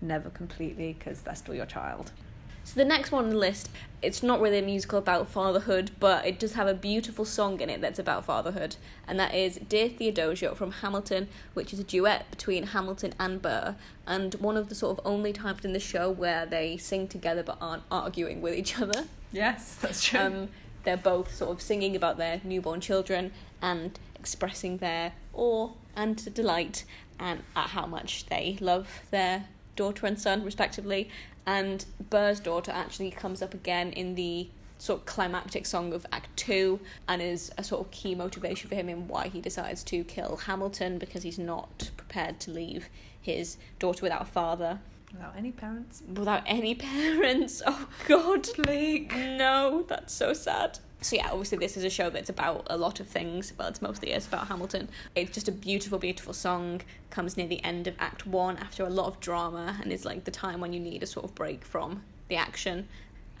never 0.00 0.30
completely 0.30 0.96
because 0.98 1.20
they're 1.22 1.34
still 1.34 1.54
your 1.54 1.66
child. 1.66 2.12
So 2.64 2.74
the 2.74 2.84
next 2.84 3.10
one 3.10 3.24
on 3.24 3.30
the 3.30 3.36
list, 3.36 3.70
it's 4.02 4.22
not 4.22 4.40
really 4.40 4.58
a 4.58 4.62
musical 4.62 4.98
about 4.98 5.28
fatherhood, 5.28 5.90
but 5.98 6.24
it 6.24 6.38
does 6.38 6.52
have 6.52 6.68
a 6.68 6.74
beautiful 6.74 7.24
song 7.24 7.60
in 7.60 7.68
it 7.68 7.80
that's 7.80 7.98
about 7.98 8.24
fatherhood, 8.24 8.76
and 9.08 9.18
that 9.18 9.34
is 9.34 9.56
Dear 9.68 9.88
Theodosia 9.88 10.54
from 10.54 10.70
Hamilton, 10.70 11.28
which 11.54 11.72
is 11.72 11.80
a 11.80 11.84
duet 11.84 12.30
between 12.30 12.68
Hamilton 12.68 13.14
and 13.18 13.42
Burr, 13.42 13.74
and 14.06 14.34
one 14.34 14.56
of 14.56 14.68
the 14.68 14.76
sort 14.76 14.96
of 14.96 15.06
only 15.06 15.32
times 15.32 15.64
in 15.64 15.72
the 15.72 15.80
show 15.80 16.08
where 16.08 16.46
they 16.46 16.76
sing 16.76 17.08
together 17.08 17.42
but 17.42 17.58
aren't 17.60 17.82
arguing 17.90 18.40
with 18.40 18.54
each 18.54 18.80
other. 18.80 19.06
Yes, 19.32 19.76
that's 19.80 20.04
true. 20.04 20.20
Um, 20.20 20.48
they're 20.84 20.96
both 20.96 21.34
sort 21.34 21.50
of 21.50 21.60
singing 21.60 21.96
about 21.96 22.18
their 22.18 22.40
newborn 22.44 22.80
children 22.80 23.32
and 23.60 23.98
expressing 24.14 24.78
their 24.78 25.12
awe 25.34 25.70
and 25.96 26.32
delight 26.34 26.84
and 27.18 27.42
at 27.54 27.68
how 27.68 27.86
much 27.86 28.26
they 28.26 28.56
love 28.60 29.02
their 29.10 29.46
daughter 29.76 30.06
and 30.06 30.20
son, 30.20 30.44
respectively. 30.44 31.08
And 31.46 31.84
Burr's 32.10 32.40
daughter 32.40 32.72
actually 32.72 33.10
comes 33.10 33.42
up 33.42 33.54
again 33.54 33.92
in 33.92 34.14
the 34.14 34.48
sort 34.78 35.00
of 35.00 35.06
climactic 35.06 35.64
song 35.64 35.92
of 35.92 36.04
Act 36.12 36.36
Two 36.36 36.80
and 37.08 37.22
is 37.22 37.52
a 37.56 37.62
sort 37.62 37.86
of 37.86 37.90
key 37.92 38.14
motivation 38.14 38.68
for 38.68 38.74
him 38.74 38.88
in 38.88 39.06
why 39.06 39.28
he 39.28 39.40
decides 39.40 39.84
to 39.84 40.02
kill 40.04 40.36
Hamilton 40.36 40.98
because 40.98 41.22
he's 41.22 41.38
not 41.38 41.90
prepared 41.96 42.40
to 42.40 42.50
leave 42.50 42.88
his 43.20 43.56
daughter 43.78 44.02
without 44.02 44.22
a 44.22 44.26
father. 44.26 44.80
Without 45.12 45.34
any 45.36 45.52
parents. 45.52 46.02
Without 46.08 46.42
any 46.46 46.74
parents. 46.76 47.62
Oh 47.66 47.88
God. 48.06 48.48
Bleak. 48.58 49.14
No, 49.14 49.84
that's 49.88 50.12
so 50.12 50.32
sad. 50.32 50.78
So 51.02 51.16
yeah, 51.16 51.30
obviously 51.30 51.58
this 51.58 51.76
is 51.76 51.82
a 51.82 51.90
show 51.90 52.10
that's 52.10 52.30
about 52.30 52.66
a 52.70 52.76
lot 52.76 53.00
of 53.00 53.08
things. 53.08 53.52
Well, 53.58 53.68
it's 53.68 53.82
mostly 53.82 54.12
it's 54.12 54.26
about 54.26 54.46
Hamilton. 54.46 54.88
It's 55.16 55.32
just 55.32 55.48
a 55.48 55.52
beautiful, 55.52 55.98
beautiful 55.98 56.32
song. 56.32 56.80
Comes 57.10 57.36
near 57.36 57.48
the 57.48 57.62
end 57.64 57.88
of 57.88 57.94
Act 57.98 58.26
One 58.26 58.56
after 58.56 58.84
a 58.84 58.88
lot 58.88 59.06
of 59.06 59.18
drama, 59.20 59.76
and 59.82 59.92
is 59.92 60.04
like 60.04 60.24
the 60.24 60.30
time 60.30 60.60
when 60.60 60.72
you 60.72 60.80
need 60.80 61.02
a 61.02 61.06
sort 61.06 61.24
of 61.24 61.34
break 61.34 61.64
from 61.64 62.02
the 62.28 62.36
action. 62.36 62.88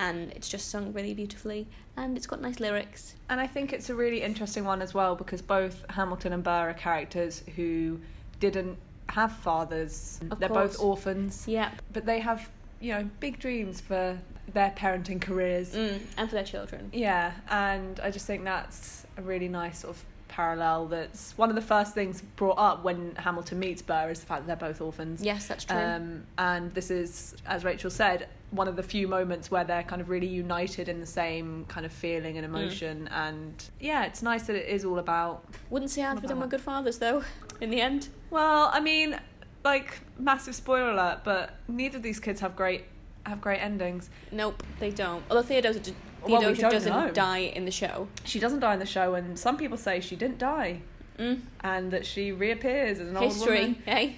And 0.00 0.32
it's 0.32 0.48
just 0.48 0.68
sung 0.70 0.92
really 0.92 1.14
beautifully, 1.14 1.68
and 1.96 2.16
it's 2.16 2.26
got 2.26 2.40
nice 2.40 2.58
lyrics. 2.58 3.14
And 3.28 3.40
I 3.40 3.46
think 3.46 3.72
it's 3.72 3.88
a 3.88 3.94
really 3.94 4.22
interesting 4.22 4.64
one 4.64 4.82
as 4.82 4.92
well 4.92 5.14
because 5.14 5.40
both 5.40 5.84
Hamilton 5.90 6.32
and 6.32 6.42
Burr 6.42 6.70
are 6.70 6.74
characters 6.74 7.44
who 7.54 8.00
didn't 8.40 8.76
have 9.12 9.32
fathers. 9.32 10.18
Of 10.30 10.40
They're 10.40 10.48
course. 10.48 10.72
both 10.76 10.80
orphans. 10.82 11.44
Yeah, 11.46 11.70
But 11.92 12.06
they 12.06 12.20
have, 12.20 12.48
you 12.80 12.92
know, 12.92 13.08
big 13.20 13.38
dreams 13.38 13.80
for 13.80 14.18
their 14.52 14.70
parenting 14.76 15.20
careers. 15.20 15.74
mm, 15.74 16.00
and 16.16 16.28
for 16.28 16.34
their 16.34 16.44
children. 16.44 16.88
Yeah, 16.94 17.32
and 17.50 18.00
I 18.00 18.10
just 18.10 18.26
think 18.26 18.42
that's 18.44 19.06
a 19.18 19.22
really 19.22 19.48
nice 19.48 19.80
sort 19.80 19.96
of 19.96 20.04
parallel. 20.28 20.86
That's 20.86 21.36
one 21.36 21.50
of 21.50 21.56
the 21.56 21.60
first 21.60 21.92
things 21.92 22.22
brought 22.36 22.56
up 22.58 22.84
when 22.84 23.14
Hamilton 23.16 23.58
meets 23.58 23.82
Burr 23.82 24.08
is 24.10 24.20
the 24.20 24.26
fact 24.26 24.46
that 24.46 24.58
they're 24.58 24.68
both 24.70 24.80
orphans. 24.80 25.22
Yes, 25.22 25.46
that's 25.46 25.64
true. 25.64 25.76
Um, 25.76 26.24
and 26.38 26.72
this 26.72 26.90
is, 26.90 27.36
as 27.46 27.64
Rachel 27.64 27.90
said, 27.90 28.28
one 28.50 28.66
of 28.66 28.76
the 28.76 28.82
few 28.82 29.06
moments 29.08 29.50
where 29.50 29.64
they're 29.64 29.82
kind 29.82 30.00
of 30.00 30.08
really 30.08 30.26
united 30.26 30.88
in 30.88 31.00
the 31.00 31.06
same 31.06 31.66
kind 31.68 31.84
of 31.84 31.92
feeling 31.92 32.34
Mm. 32.34 32.38
and 32.38 32.44
emotion. 32.46 33.08
And 33.08 33.62
yeah, 33.78 34.04
it's 34.06 34.22
nice 34.22 34.46
that 34.46 34.56
it 34.56 34.68
is 34.68 34.86
all 34.86 34.98
about. 34.98 35.44
Wouldn't 35.68 35.90
say 35.90 36.02
either 36.02 36.18
of 36.22 36.26
them 36.28 36.40
were 36.40 36.46
good 36.46 36.62
fathers 36.62 36.96
though. 36.98 37.24
In 37.62 37.70
the 37.70 37.80
end, 37.80 38.08
Well, 38.30 38.70
I 38.72 38.80
mean, 38.80 39.18
like 39.64 40.00
massive 40.18 40.54
spoiler 40.54 40.90
alert, 40.90 41.20
but 41.24 41.54
neither 41.68 41.96
of 41.98 42.02
these 42.02 42.18
kids 42.20 42.40
have 42.40 42.56
great 42.56 42.84
have 43.24 43.40
great 43.40 43.60
endings. 43.60 44.10
nope, 44.32 44.62
they 44.80 44.90
don't. 44.90 45.22
Although 45.30 45.42
Theodosia, 45.42 45.78
d- 45.80 45.94
Well, 46.22 46.40
we 46.40 46.44
Theodosia 46.54 46.70
doesn't 46.70 46.92
know. 46.92 47.10
die 47.12 47.38
in 47.58 47.64
the 47.64 47.70
show. 47.70 48.08
She 48.24 48.40
doesn't 48.40 48.58
die 48.60 48.72
in 48.74 48.80
the 48.80 48.86
show, 48.86 49.14
and 49.14 49.38
some 49.38 49.56
people 49.56 49.78
say 49.78 50.00
she 50.00 50.16
didn't 50.16 50.38
die. 50.38 50.80
Mm. 51.18 51.42
and 51.62 51.90
that 51.92 52.04
she 52.06 52.32
reappears 52.32 52.98
as 52.98 53.08
an 53.08 53.16
old 53.18 53.26
History, 53.32 53.60
woman. 53.60 53.82
eh? 53.86 54.12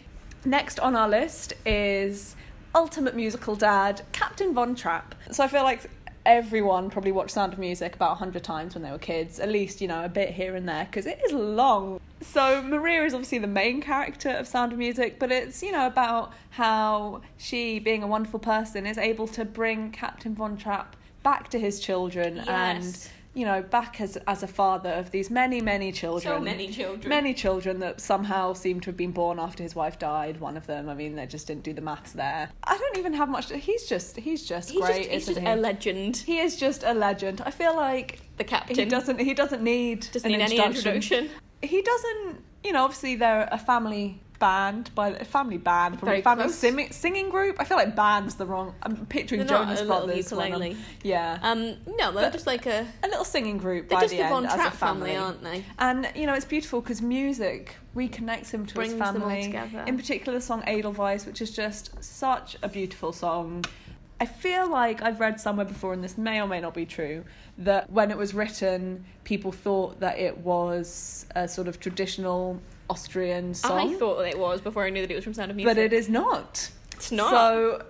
Next 0.44 0.78
on 0.80 0.94
our 0.94 1.08
list 1.08 1.52
is 1.66 2.36
ultimate 2.74 3.14
musical 3.16 3.56
dad, 3.56 4.02
Captain 4.12 4.54
Von 4.54 4.74
Trapp. 4.76 5.14
So 5.32 5.42
I 5.44 5.48
feel 5.48 5.64
like 5.64 5.90
everyone 6.24 6.90
probably 6.90 7.10
watched 7.12 7.32
Sound 7.32 7.52
of 7.52 7.58
Music 7.58 7.96
about 7.96 8.10
100 8.10 8.42
times 8.44 8.74
when 8.74 8.82
they 8.84 8.90
were 8.92 8.98
kids, 8.98 9.40
at 9.40 9.48
least, 9.50 9.80
you 9.82 9.88
know, 9.88 10.04
a 10.04 10.08
bit 10.08 10.30
here 10.30 10.54
and 10.54 10.68
there, 10.68 10.84
because 10.86 11.04
it 11.04 11.20
is 11.26 11.32
long. 11.32 12.00
So 12.32 12.62
Maria 12.62 13.04
is 13.04 13.14
obviously 13.14 13.38
the 13.38 13.46
main 13.46 13.80
character 13.80 14.30
of 14.30 14.46
Sound 14.48 14.72
of 14.72 14.78
Music, 14.78 15.18
but 15.18 15.30
it's, 15.30 15.62
you 15.62 15.70
know, 15.72 15.86
about 15.86 16.32
how 16.50 17.20
she, 17.38 17.78
being 17.78 18.02
a 18.02 18.06
wonderful 18.06 18.40
person, 18.40 18.86
is 18.86 18.98
able 18.98 19.28
to 19.28 19.44
bring 19.44 19.90
Captain 19.92 20.34
Von 20.34 20.56
Trapp 20.56 20.96
back 21.22 21.48
to 21.50 21.58
his 21.58 21.80
children 21.80 22.38
and 22.40 23.08
you 23.32 23.44
know 23.46 23.62
back 23.62 24.00
as 24.00 24.16
as 24.28 24.42
a 24.42 24.46
father 24.46 24.90
of 24.90 25.10
these 25.10 25.28
many 25.30 25.60
many 25.60 25.90
children 25.90 26.34
So 26.34 26.38
many 26.38 26.68
children. 26.68 27.08
many 27.08 27.34
children 27.34 27.80
that 27.80 28.00
somehow 28.00 28.52
seem 28.52 28.78
to 28.80 28.86
have 28.90 28.96
been 28.96 29.10
born 29.10 29.40
after 29.40 29.62
his 29.62 29.74
wife 29.74 29.98
died. 29.98 30.38
One 30.38 30.56
of 30.56 30.66
them, 30.66 30.88
I 30.88 30.94
mean, 30.94 31.16
they 31.16 31.26
just 31.26 31.46
didn't 31.48 31.64
do 31.64 31.72
the 31.72 31.80
maths 31.80 32.12
there. 32.12 32.50
I 32.62 32.76
don't 32.76 32.98
even 32.98 33.14
have 33.14 33.28
much. 33.28 33.50
He's 33.50 33.88
just, 33.88 34.16
he's 34.18 34.46
just 34.46 34.70
He's 34.70 34.80
great, 34.80 34.96
just, 35.04 35.10
he's 35.10 35.26
just 35.26 35.40
he? 35.40 35.46
a 35.46 35.56
legend. 35.56 36.18
he 36.18 36.38
is 36.38 36.56
just 36.56 36.84
a 36.84 36.94
legend. 36.94 37.40
I 37.44 37.50
feel 37.50 37.74
like 37.74 38.20
The 38.36 38.44
captain 38.44 38.76
he 38.76 38.84
doesn't, 38.84 39.18
he 39.18 39.34
doesn't 39.34 39.62
need 39.62 40.06
doesn't 40.12 40.30
need 40.30 40.40
any 40.40 40.58
introduction. 40.58 41.30
He 41.66 41.82
doesn't, 41.82 42.42
you 42.62 42.72
know. 42.72 42.84
Obviously, 42.84 43.16
they're 43.16 43.48
a 43.50 43.58
family 43.58 44.20
band 44.40 44.90
by 44.96 45.10
a 45.10 45.24
family 45.24 45.56
band, 45.58 45.94
probably 45.98 46.20
Very 46.20 46.22
family 46.22 46.88
singing, 46.90 47.30
group. 47.30 47.56
I 47.60 47.64
feel 47.64 47.76
like 47.76 47.94
band's 47.96 48.34
the 48.34 48.44
wrong. 48.44 48.74
I'm 48.82 49.06
picturing 49.06 49.40
They're 49.46 49.56
Jonas 49.58 49.80
a 49.80 49.86
Brothers. 49.86 50.16
ukulele. 50.30 50.76
Yeah, 51.02 51.38
Um, 51.42 51.76
no, 51.86 52.10
they're 52.12 52.24
But- 52.24 52.32
just 52.32 52.46
like 52.46 52.66
a. 52.66 52.86
a 53.02 53.08
little 53.08 53.24
singing 53.24 53.58
group 53.58 53.88
They're 53.88 53.96
by 53.96 54.02
just 54.02 54.10
the 54.10 54.18
the 54.18 54.24
end 54.24 54.46
as 54.46 54.54
a 54.54 54.70
family. 54.72 55.10
family, 55.12 55.16
aren't 55.16 55.42
they? 55.44 55.64
And 55.78 56.10
you 56.16 56.26
know, 56.26 56.34
it's 56.34 56.44
beautiful 56.44 56.80
because 56.80 57.00
music 57.00 57.76
reconnects 57.96 58.50
him 58.50 58.66
to 58.66 58.74
Brings 58.74 58.90
his 58.92 58.98
them 59.00 59.22
all 59.22 59.28
family. 59.28 59.44
together. 59.44 59.84
In 59.86 59.96
particular, 59.96 60.36
the 60.38 60.44
song 60.44 60.62
Edelweiss, 60.66 61.26
which 61.26 61.40
is 61.40 61.50
just 61.52 62.02
such 62.02 62.56
a 62.62 62.68
beautiful 62.68 63.12
song. 63.12 63.64
I 64.20 64.26
feel 64.26 64.70
like 64.70 65.02
I've 65.02 65.18
read 65.20 65.40
somewhere 65.40 65.66
before, 65.66 65.92
and 65.92 66.02
this 66.02 66.16
may 66.16 66.40
or 66.40 66.46
may 66.46 66.60
not 66.60 66.72
be 66.74 66.86
true, 66.86 67.24
that 67.58 67.90
when 67.90 68.10
it 68.10 68.16
was 68.16 68.32
written, 68.32 69.04
people 69.24 69.50
thought 69.52 70.00
that 70.00 70.18
it 70.18 70.38
was 70.38 71.26
a 71.34 71.48
sort 71.48 71.66
of 71.68 71.80
traditional 71.80 72.60
Austrian 72.88 73.54
song. 73.54 73.94
I 73.94 73.98
thought 73.98 74.20
it 74.26 74.38
was 74.38 74.60
before 74.60 74.84
I 74.84 74.90
knew 74.90 75.02
that 75.02 75.10
it 75.10 75.14
was 75.16 75.24
from 75.24 75.34
Sound 75.34 75.50
of 75.50 75.56
Music. 75.56 75.74
but 75.74 75.82
it 75.82 75.92
is 75.92 76.08
not. 76.08 76.70
It's 76.92 77.10
not. 77.10 77.30
So, 77.30 77.82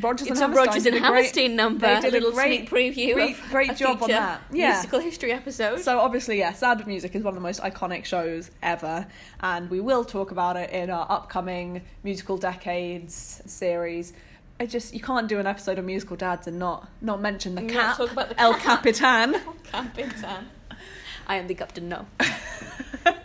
Rodgers 0.00 0.28
it's 0.28 0.40
and 0.40 0.52
a 0.52 0.56
Hammerstein 0.56 0.66
Rodgers 0.66 0.86
and 0.86 0.94
Hammerstein 0.96 1.56
number. 1.56 1.86
they 1.86 2.00
did 2.00 2.08
a 2.08 2.10
little 2.12 2.32
great- 2.32 2.68
sneak 2.68 2.70
preview 2.70 3.14
great- 3.14 3.30
of 3.38 3.50
great 3.50 3.70
a 3.72 3.74
job 3.74 4.02
on 4.02 4.08
that. 4.10 4.40
Yeah. 4.52 4.72
musical 4.74 5.00
history 5.00 5.32
episode. 5.32 5.80
So 5.80 5.98
obviously, 5.98 6.38
yeah, 6.38 6.52
Sound 6.52 6.80
of 6.80 6.86
Music 6.86 7.14
is 7.16 7.22
one 7.22 7.32
of 7.32 7.34
the 7.34 7.40
most 7.40 7.60
iconic 7.60 8.04
shows 8.04 8.50
ever, 8.62 9.06
and 9.40 9.68
we 9.70 9.80
will 9.80 10.04
talk 10.04 10.30
about 10.30 10.56
it 10.56 10.70
in 10.70 10.90
our 10.90 11.06
upcoming 11.10 11.82
musical 12.04 12.36
decades 12.36 13.42
series. 13.46 14.12
I 14.58 14.66
just 14.66 14.94
you 14.94 15.00
can't 15.00 15.28
do 15.28 15.38
an 15.38 15.46
episode 15.46 15.78
of 15.78 15.84
musical 15.84 16.16
dads 16.16 16.46
and 16.46 16.58
not 16.58 16.88
not 17.00 17.20
mention 17.20 17.54
the 17.54 17.62
cap, 17.62 17.96
talk 17.96 18.10
about 18.12 18.30
the 18.30 18.40
El 18.40 18.54
cap. 18.54 18.82
Capitan. 18.82 19.34
El 19.46 19.54
Capitan. 19.64 20.48
I 21.26 21.36
am 21.36 21.46
the 21.46 21.54
captain. 21.54 21.88
No. 21.88 22.06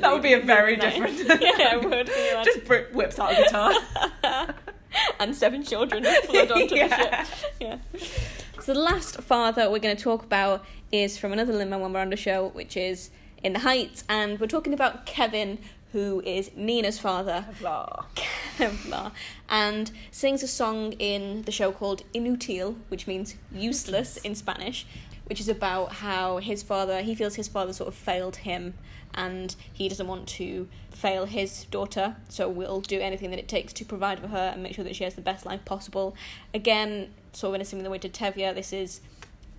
That 0.00 0.12
would 0.14 0.22
be 0.22 0.32
a 0.32 0.40
very 0.40 0.76
Nice. 0.76 0.94
different. 0.94 1.18
yeah, 1.42 1.74
it 1.76 1.84
would. 1.84 2.08
You 2.08 2.44
just 2.44 2.64
Brit 2.64 2.94
whips 2.94 3.18
out 3.18 3.32
a 3.32 3.42
guitar. 3.42 3.74
and 5.20 5.36
seven 5.36 5.62
children 5.62 6.02
flood 6.24 6.50
onto 6.50 6.74
Yeah. 6.74 6.88
the 6.88 7.24
ship. 7.24 7.26
Yeah. 7.60 7.76
So 8.62 8.72
the 8.72 8.80
last 8.80 9.20
father 9.20 9.70
we're 9.70 9.78
going 9.78 9.94
to 9.94 10.02
talk 10.02 10.22
about 10.24 10.64
is 10.90 11.18
from 11.18 11.34
another 11.34 11.52
Lin 11.52 11.68
Manuel 11.68 11.90
Miranda 11.90 12.16
show, 12.16 12.48
which 12.48 12.76
is 12.78 13.10
In 13.42 13.52
the 13.52 13.58
Heights, 13.58 14.02
and 14.08 14.40
we're 14.40 14.46
talking 14.46 14.72
about 14.72 15.04
Kevin, 15.04 15.58
who 15.92 16.22
is 16.24 16.50
Nina's 16.56 16.98
father, 16.98 17.44
Blah. 18.86 19.12
And 19.48 19.90
sings 20.10 20.42
a 20.42 20.48
song 20.48 20.92
in 20.92 21.42
the 21.42 21.52
show 21.52 21.72
called 21.72 22.02
Inutil, 22.14 22.76
which 22.88 23.06
means 23.06 23.34
useless 23.52 24.16
in 24.18 24.34
Spanish, 24.34 24.86
which 25.26 25.40
is 25.40 25.48
about 25.48 25.92
how 25.92 26.38
his 26.38 26.62
father, 26.62 27.02
he 27.02 27.14
feels 27.14 27.36
his 27.36 27.48
father 27.48 27.72
sort 27.72 27.88
of 27.88 27.94
failed 27.94 28.36
him 28.36 28.74
and 29.14 29.56
he 29.72 29.88
doesn't 29.88 30.06
want 30.06 30.28
to 30.28 30.68
fail 30.90 31.24
his 31.24 31.64
daughter, 31.64 32.16
so 32.28 32.48
will 32.48 32.80
do 32.80 33.00
anything 33.00 33.30
that 33.30 33.38
it 33.38 33.48
takes 33.48 33.72
to 33.72 33.84
provide 33.84 34.20
for 34.20 34.28
her 34.28 34.50
and 34.52 34.62
make 34.62 34.74
sure 34.74 34.84
that 34.84 34.94
she 34.94 35.02
has 35.02 35.14
the 35.14 35.20
best 35.20 35.44
life 35.44 35.64
possible. 35.64 36.14
Again, 36.54 37.12
sort 37.32 37.50
of 37.50 37.54
in 37.56 37.60
a 37.60 37.64
similar 37.64 37.90
way 37.90 37.98
to 37.98 38.08
Tevye, 38.08 38.54
this 38.54 38.72
is 38.72 39.00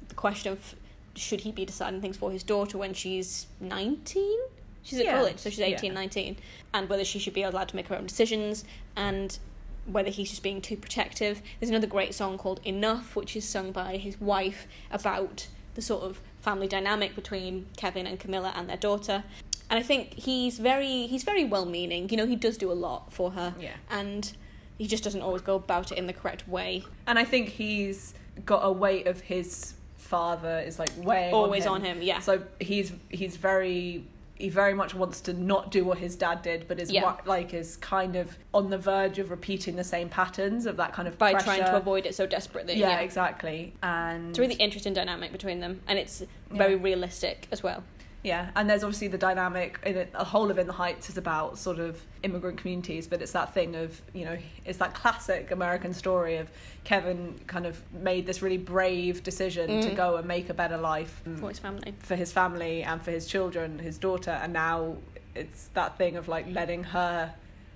the 0.08 0.16
question 0.16 0.54
of 0.54 0.76
should 1.16 1.42
he 1.42 1.52
be 1.52 1.66
deciding 1.66 2.00
things 2.00 2.16
for 2.16 2.32
his 2.32 2.44
daughter 2.44 2.78
when 2.78 2.94
she's 2.94 3.48
19? 3.60 4.40
She's 4.84 5.00
at 5.00 5.06
Yeah. 5.06 5.18
college, 5.18 5.38
so 5.40 5.50
she's 5.50 5.60
18, 5.60 5.92
Yeah. 5.92 6.00
19, 6.00 6.38
and 6.74 6.90
whether 6.90 7.04
she 7.06 7.20
should 7.20 7.34
be 7.34 7.44
allowed 7.44 7.70
to 7.70 7.76
make 7.76 7.88
her 7.88 7.96
own 7.96 8.06
decisions 8.08 8.64
and 8.96 9.38
whether 9.86 10.10
he's 10.10 10.30
just 10.30 10.44
being 10.44 10.62
too 10.62 10.78
protective. 10.78 11.42
There's 11.60 11.70
another 11.70 11.88
great 11.88 12.14
song 12.14 12.38
called 12.38 12.60
Enough, 12.64 13.16
which 13.16 13.36
is 13.36 13.48
sung 13.48 13.72
by 13.72 13.98
his 13.98 14.20
wife 14.22 14.68
about 14.92 15.48
the 15.74 15.82
sort 15.82 16.04
of 16.04 16.22
family 16.40 16.68
dynamic 16.68 17.16
between 17.16 17.68
Kevin 17.78 18.06
and 18.06 18.20
Camila 18.20 18.52
and 18.56 18.70
their 18.70 18.78
daughter. 18.78 19.24
And 19.70 19.80
I 19.80 19.84
think 19.84 20.14
he's 20.14 20.60
very 20.60 21.08
he's 21.08 21.24
very 21.24 21.44
well 21.46 21.66
meaning. 21.66 22.10
You 22.10 22.18
know, 22.18 22.26
he 22.26 22.36
does 22.36 22.58
do 22.58 22.72
a 22.72 22.74
lot 22.74 23.12
for 23.14 23.32
her. 23.32 23.56
Yeah. 23.60 23.76
And 23.90 24.32
he 24.78 24.88
just 24.88 25.04
doesn't 25.04 25.22
always 25.22 25.42
go 25.42 25.56
about 25.56 25.92
it 25.92 25.98
in 25.98 26.08
the 26.08 26.14
correct 26.14 26.48
way. 26.48 26.84
And 27.08 27.18
I 27.18 27.24
think 27.24 27.50
he's 27.50 28.14
got 28.46 28.60
a 28.64 28.72
weight 28.72 29.08
of 29.08 29.22
his 29.22 29.74
father 29.98 30.60
is 30.60 30.78
like 30.78 30.90
weighing 30.98 31.34
Always 31.34 31.66
on 31.66 31.76
on 31.76 31.84
him, 31.86 32.02
yeah. 32.02 32.20
So 32.20 32.44
he's 32.60 32.92
he's 33.10 33.38
very 33.38 34.04
he 34.42 34.50
very 34.50 34.74
much 34.74 34.94
wants 34.96 35.22
to 35.22 35.34
not 35.34 35.72
do 35.72 35.86
what 35.86 36.00
his 36.00 36.16
dad 36.16 36.42
did, 36.42 36.68
but 36.68 36.80
is 36.80 36.92
Yeah. 36.92 37.16
like 37.26 37.54
is 37.54 37.78
kind 37.78 38.16
of 38.16 38.36
on 38.54 38.70
the 38.72 38.78
verge 38.78 39.20
of 39.20 39.30
repeating 39.30 39.76
the 39.76 39.84
same 39.84 40.10
patterns 40.10 40.66
of 40.66 40.78
that 40.78 40.94
kind 40.94 41.08
of 41.08 41.18
By 41.18 41.32
pressure. 41.32 41.46
trying 41.46 41.64
to 41.66 41.76
avoid 41.78 42.06
it 42.08 42.16
so 42.16 42.26
desperately. 42.26 42.74
Yeah, 42.76 43.00
exactly. 43.00 43.74
And 43.84 44.30
It's 44.32 44.40
a 44.40 44.42
really 44.42 44.56
interesting 44.56 44.94
dynamic 44.94 45.32
between 45.32 45.60
them, 45.60 45.82
and 45.88 46.00
it's 46.00 46.24
very 46.50 46.74
Yeah. 46.76 46.82
realistic 46.84 47.48
as 47.52 47.62
well. 47.62 47.84
Yeah, 48.24 48.52
and 48.56 48.70
there's 48.70 48.84
obviously 48.84 49.08
the 49.08 49.18
dynamic 49.18 49.80
in 49.84 49.96
it. 49.98 50.12
The 50.12 50.24
whole 50.24 50.52
of 50.52 50.60
In 50.60 50.68
the 50.68 50.74
Heights 50.74 51.10
is 51.10 51.18
about 51.18 51.58
sort 51.58 51.80
of 51.80 52.00
immigrant 52.22 52.60
communities, 52.60 53.08
but 53.08 53.22
it's 53.22 53.32
that 53.32 53.54
thing 53.54 53.76
of 53.76 54.00
you 54.14 54.26
know, 54.26 54.38
it's 54.66 54.78
that 54.78 54.94
classic 54.94 55.50
American 55.52 55.94
story 55.94 56.38
of 56.38 56.48
Kevin 56.84 57.40
kind 57.48 57.66
of 57.66 57.82
made 57.94 58.26
this 58.28 58.42
really 58.44 58.58
brave 58.60 59.24
decision 59.24 59.82
to 59.82 59.90
Mm. 59.90 59.96
go 59.96 60.18
and 60.18 60.28
make 60.28 60.50
a 60.50 60.54
better 60.54 60.78
life 60.78 61.22
For 61.40 61.50
his 61.50 61.60
family. 61.60 61.94
for 62.00 62.16
his 62.16 62.32
family 62.32 62.84
and 62.84 63.02
for 63.02 63.10
his 63.12 63.26
children, 63.26 63.80
his 63.80 63.98
daughter, 63.98 64.32
and 64.32 64.54
now 64.54 64.98
it's 65.34 65.68
that 65.74 65.98
thing 65.98 66.16
of 66.16 66.28
like 66.28 66.46
letting 66.52 66.84
her 66.84 67.34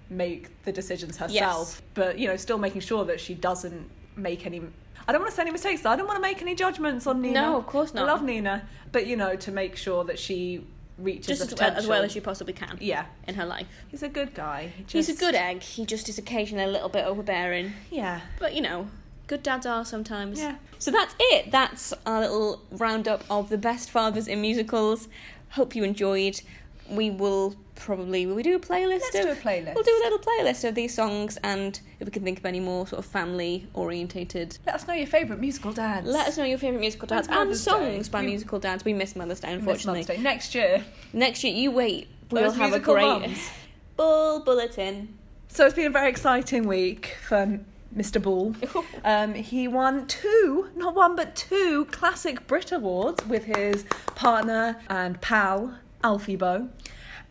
make 0.10 0.50
the 0.64 0.72
decisions 0.72 1.18
herself, 1.18 1.82
but 1.96 2.20
you 2.20 2.28
know, 2.28 2.36
still 2.38 2.60
making 2.60 2.82
sure 2.82 3.04
that 3.06 3.20
she 3.20 3.34
doesn't 3.34 3.90
make 4.16 4.46
any. 4.46 4.62
I 5.08 5.12
don't 5.12 5.22
want 5.22 5.32
to 5.32 5.36
say 5.36 5.42
any 5.44 5.52
mistakes. 5.52 5.86
I 5.86 5.96
don't 5.96 6.08
want 6.08 6.18
to 6.18 6.22
make 6.22 6.42
any 6.42 6.56
judgments 6.56 7.06
on 7.08 7.22
Nina. 7.22 7.42
No, 7.42 7.58
of 7.58 7.68
course 7.68 7.94
not. 7.94 8.08
I 8.08 8.12
love 8.12 8.24
Nina, 8.24 8.68
but 8.92 9.06
you 9.08 9.16
know, 9.16 9.36
to 9.36 9.52
make 9.52 9.76
sure 9.76 10.04
that 10.06 10.18
she 10.18 10.66
reaches 10.98 11.40
Just 11.40 11.50
the 11.50 11.56
as 11.56 11.60
well, 11.60 11.78
as 11.78 11.88
well 11.88 12.04
as 12.04 12.16
you 12.16 12.22
possibly 12.22 12.54
can 12.54 12.78
Yeah, 12.80 13.06
in 13.28 13.36
her 13.36 13.46
life. 13.46 13.68
he's 13.88 14.02
a 14.04 14.10
good 14.10 14.34
guy. 14.34 14.72
He 14.78 14.84
He's 14.88 15.10
a 15.10 15.14
good 15.16 15.36
egg. 15.36 15.62
He 15.62 15.86
just 15.86 16.08
is 16.10 16.18
occasionally 16.18 16.64
a 16.64 16.68
little 16.68 16.90
bit 16.90 17.06
overbearing. 17.06 17.74
Yeah, 17.92 18.22
But 18.40 18.56
you 18.56 18.62
know, 18.62 18.88
good 19.28 19.44
dads 19.44 19.66
are 19.66 19.86
sometimes. 19.86 20.40
Yeah. 20.40 20.56
So 20.80 20.92
that's 20.92 21.16
it. 21.20 21.52
That's 21.52 21.94
our 22.06 22.22
little 22.22 22.62
roundup 22.72 23.24
of 23.30 23.50
the 23.50 23.58
best 23.58 23.90
fathers 23.90 24.28
in 24.28 24.42
musicals. 24.42 25.08
Hope 25.52 25.76
you 25.76 25.84
enjoyed. 25.84 26.42
We 26.90 27.10
will 27.10 27.56
probably 27.76 28.26
will 28.26 28.36
we 28.36 28.44
do 28.44 28.56
a 28.56 28.60
playlist? 28.60 29.02
Let's 29.02 29.16
of, 29.16 29.22
do 29.24 29.32
a 29.32 29.36
playlist. 29.36 29.76
We'll 29.76 29.84
do 29.84 29.92
a 29.92 30.04
little 30.04 30.20
playlist 30.20 30.68
of 30.68 30.76
these 30.76 30.94
songs, 30.94 31.38
and 31.44 31.80
if 32.00 32.06
we 32.08 32.12
can 32.12 32.24
think 32.24 32.40
of 32.40 32.46
any 32.46 32.60
more 32.60 32.88
sort 32.88 33.00
of 33.00 33.06
family 33.06 33.68
orientated. 33.74 34.58
let 34.66 34.76
us 34.76 34.88
know 34.88 34.94
your 34.94 35.08
favourite 35.08 35.40
musical 35.42 35.72
dance. 35.74 36.08
Let 36.08 36.28
us 36.28 36.38
know 36.38 36.44
your 36.44 36.58
favourite 36.58 36.82
musical 36.82 37.08
dads 37.08 37.28
and 37.30 37.56
songs 37.56 38.08
Day? 38.08 38.12
by 38.12 38.22
We- 38.22 38.28
musical 38.28 38.60
dads. 38.60 38.86
We 38.86 38.94
miss 38.94 39.16
Mother's 39.16 39.40
Day, 39.40 39.54
unfortunately. 39.54 40.02
Mother's 40.02 40.18
Day. 40.18 40.22
next 40.22 40.56
year. 40.56 40.84
Next 41.14 41.44
year, 41.44 41.54
you 41.54 41.72
wait. 41.72 42.08
We'll 42.32 42.52
have 42.52 42.74
a 42.74 42.80
great 42.80 43.04
mums. 43.04 43.50
bull 43.98 44.40
bulletin. 44.44 45.18
So 45.48 45.66
it's 45.66 45.76
been 45.76 45.86
a 45.88 45.90
very 45.90 46.10
exciting 46.10 46.68
week 46.68 47.16
for 47.28 47.60
Mr. 47.96 48.22
Ball. 48.22 48.56
Um, 49.06 49.36
he 49.36 49.68
won 49.68 50.08
two, 50.08 50.70
not 50.76 50.96
one 50.96 51.16
but 51.16 51.36
two 51.36 51.86
classic 51.92 52.48
Brit 52.48 52.72
Awards 52.72 53.24
with 53.28 53.44
his 53.46 53.86
partner 54.16 54.78
and 54.90 55.22
pal 55.22 55.76
Alfie 56.06 56.36
Boe, 56.36 56.70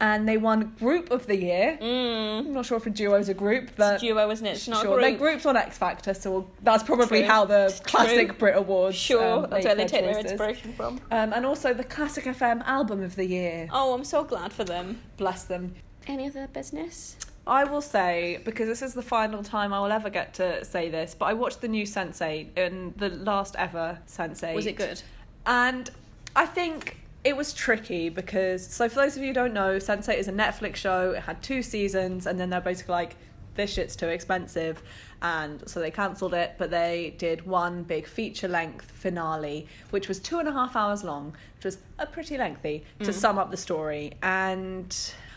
and 0.01 0.29
they 0.29 0.37
won 0.37 0.75
Group 0.81 1.13
of 1.13 1.27
the 1.27 1.37
Year. 1.37 1.79
Mm. 1.81 2.39
I'm 2.41 2.53
not 2.53 2.67
sure 2.67 2.77
if 2.77 2.87
a 2.87 2.91
duo 2.91 3.15
is 3.15 3.29
a 3.29 3.35
group, 3.35 3.71
but 3.77 3.95
It's 3.95 4.03
a 4.03 4.07
duo, 4.07 4.29
isn't 4.31 4.45
it? 4.45 4.51
It's 4.51 4.67
not 4.67 4.83
sure 4.83 4.99
a 4.99 5.01
they're 5.01 5.17
groups 5.17 5.47
on 5.47 5.57
X 5.57 5.79
Factor, 5.79 6.13
so 6.13 6.51
that's 6.63 6.83
probably 6.83 7.21
True. 7.21 7.29
how 7.29 7.45
the 7.45 7.69
True. 7.69 7.85
classic 7.85 8.39
Brit 8.39 8.57
Awards. 8.57 8.97
Sure, 8.97 9.45
um, 9.45 9.47
that's 9.49 9.65
where 9.65 9.77
they 9.77 9.87
take 9.87 10.05
their 10.05 10.19
inspiration 10.19 10.73
from. 10.73 11.01
Um, 11.13 11.33
and 11.33 11.47
also 11.47 11.73
the 11.73 11.85
Classic 11.85 12.25
FM 12.25 12.65
Album 12.65 13.03
of 13.03 13.15
the 13.15 13.27
Year. 13.27 13.69
Oh, 13.73 13.95
I'm 13.95 14.05
so 14.05 14.25
glad 14.25 14.53
for 14.53 14.65
them. 14.65 15.01
Bless 15.17 15.45
them. 15.45 15.75
Any 16.09 16.27
other 16.27 16.49
business? 16.49 17.17
I 17.47 17.65
will 17.65 17.83
say, 17.83 18.41
because 18.45 18.67
this 18.67 18.83
is 18.83 18.95
the 18.95 19.03
final 19.03 19.43
time 19.43 19.73
I 19.73 19.79
will 19.81 19.93
ever 19.93 20.11
get 20.11 20.35
to 20.35 20.65
say 20.65 20.89
this, 20.89 21.15
but 21.15 21.27
I 21.27 21.35
watched 21.35 21.61
the 21.61 21.69
new 21.69 21.85
Sense8 21.85 22.59
in 22.59 22.95
the 22.97 23.11
last 23.11 23.55
ever 23.57 23.99
Sense8. 24.09 24.55
Was 24.55 24.67
it 24.67 24.77
good? 24.77 25.01
And 25.47 25.91
I 26.35 26.47
think 26.47 26.97
it 27.25 27.37
was 27.37 27.55
tricky 27.55 28.11
because, 28.11 28.67
so 28.67 28.89
for 28.89 28.97
those 28.97 29.17
of 29.17 29.23
you 29.23 29.29
who 29.29 29.35
don't 29.35 29.55
know, 29.55 29.79
Sense8 29.79 30.17
is 30.17 30.29
a 30.29 30.33
Netflix 30.33 30.77
show. 30.77 31.13
It 31.13 31.23
had 31.23 31.43
two 31.43 31.63
seasons, 31.63 32.27
and 32.27 32.39
then 32.39 32.51
they're 32.51 32.61
basically 32.61 32.93
like, 32.93 33.17
this 33.55 33.73
shit's 33.73 33.97
too 33.97 34.09
expensive. 34.09 34.83
And 35.23 35.67
so 35.69 35.81
they 35.81 35.91
cancelled 35.91 36.35
it, 36.35 36.57
but 36.59 36.71
they 36.71 37.15
did 37.17 37.47
one 37.47 37.83
big 37.83 38.07
feature 38.07 38.49
length 38.49 38.91
finale, 38.91 39.67
which 39.91 40.07
was 40.07 40.19
two 40.19 40.39
and 40.39 40.49
a 40.49 40.53
half 40.53 40.77
hours 40.77 41.03
long, 41.03 41.35
which 41.57 41.65
was 41.65 41.79
a 41.99 42.07
pretty 42.07 42.37
lengthy 42.37 42.85
to 43.01 43.11
mm. 43.11 43.15
sum 43.15 43.39
up 43.39 43.51
the 43.51 43.57
story. 43.57 44.13
And 44.23 44.95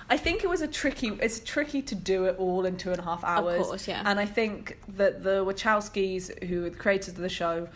I 0.09 0.17
think 0.17 0.43
it 0.43 0.49
was 0.49 0.61
a 0.61 0.67
tricky, 0.67 1.17
it's 1.21 1.39
tricky 1.39 1.81
to 1.83 1.95
do 1.95 2.25
it 2.25 2.35
all 2.37 2.65
in 2.65 2.75
two 2.75 2.91
and 2.91 2.99
a 2.99 3.03
half 3.03 3.23
hours. 3.23 3.61
Of 3.61 3.67
course, 3.67 3.87
yeah. 3.87 4.03
And 4.05 4.19
I 4.19 4.25
think 4.25 4.77
that 4.97 5.23
the 5.23 5.45
Wachowskis, 5.45 6.43
who 6.45 6.65
are 6.65 6.69
the 6.69 6.75
creators 6.75 7.09
of 7.09 7.17
the 7.17 7.29
show, 7.29 7.69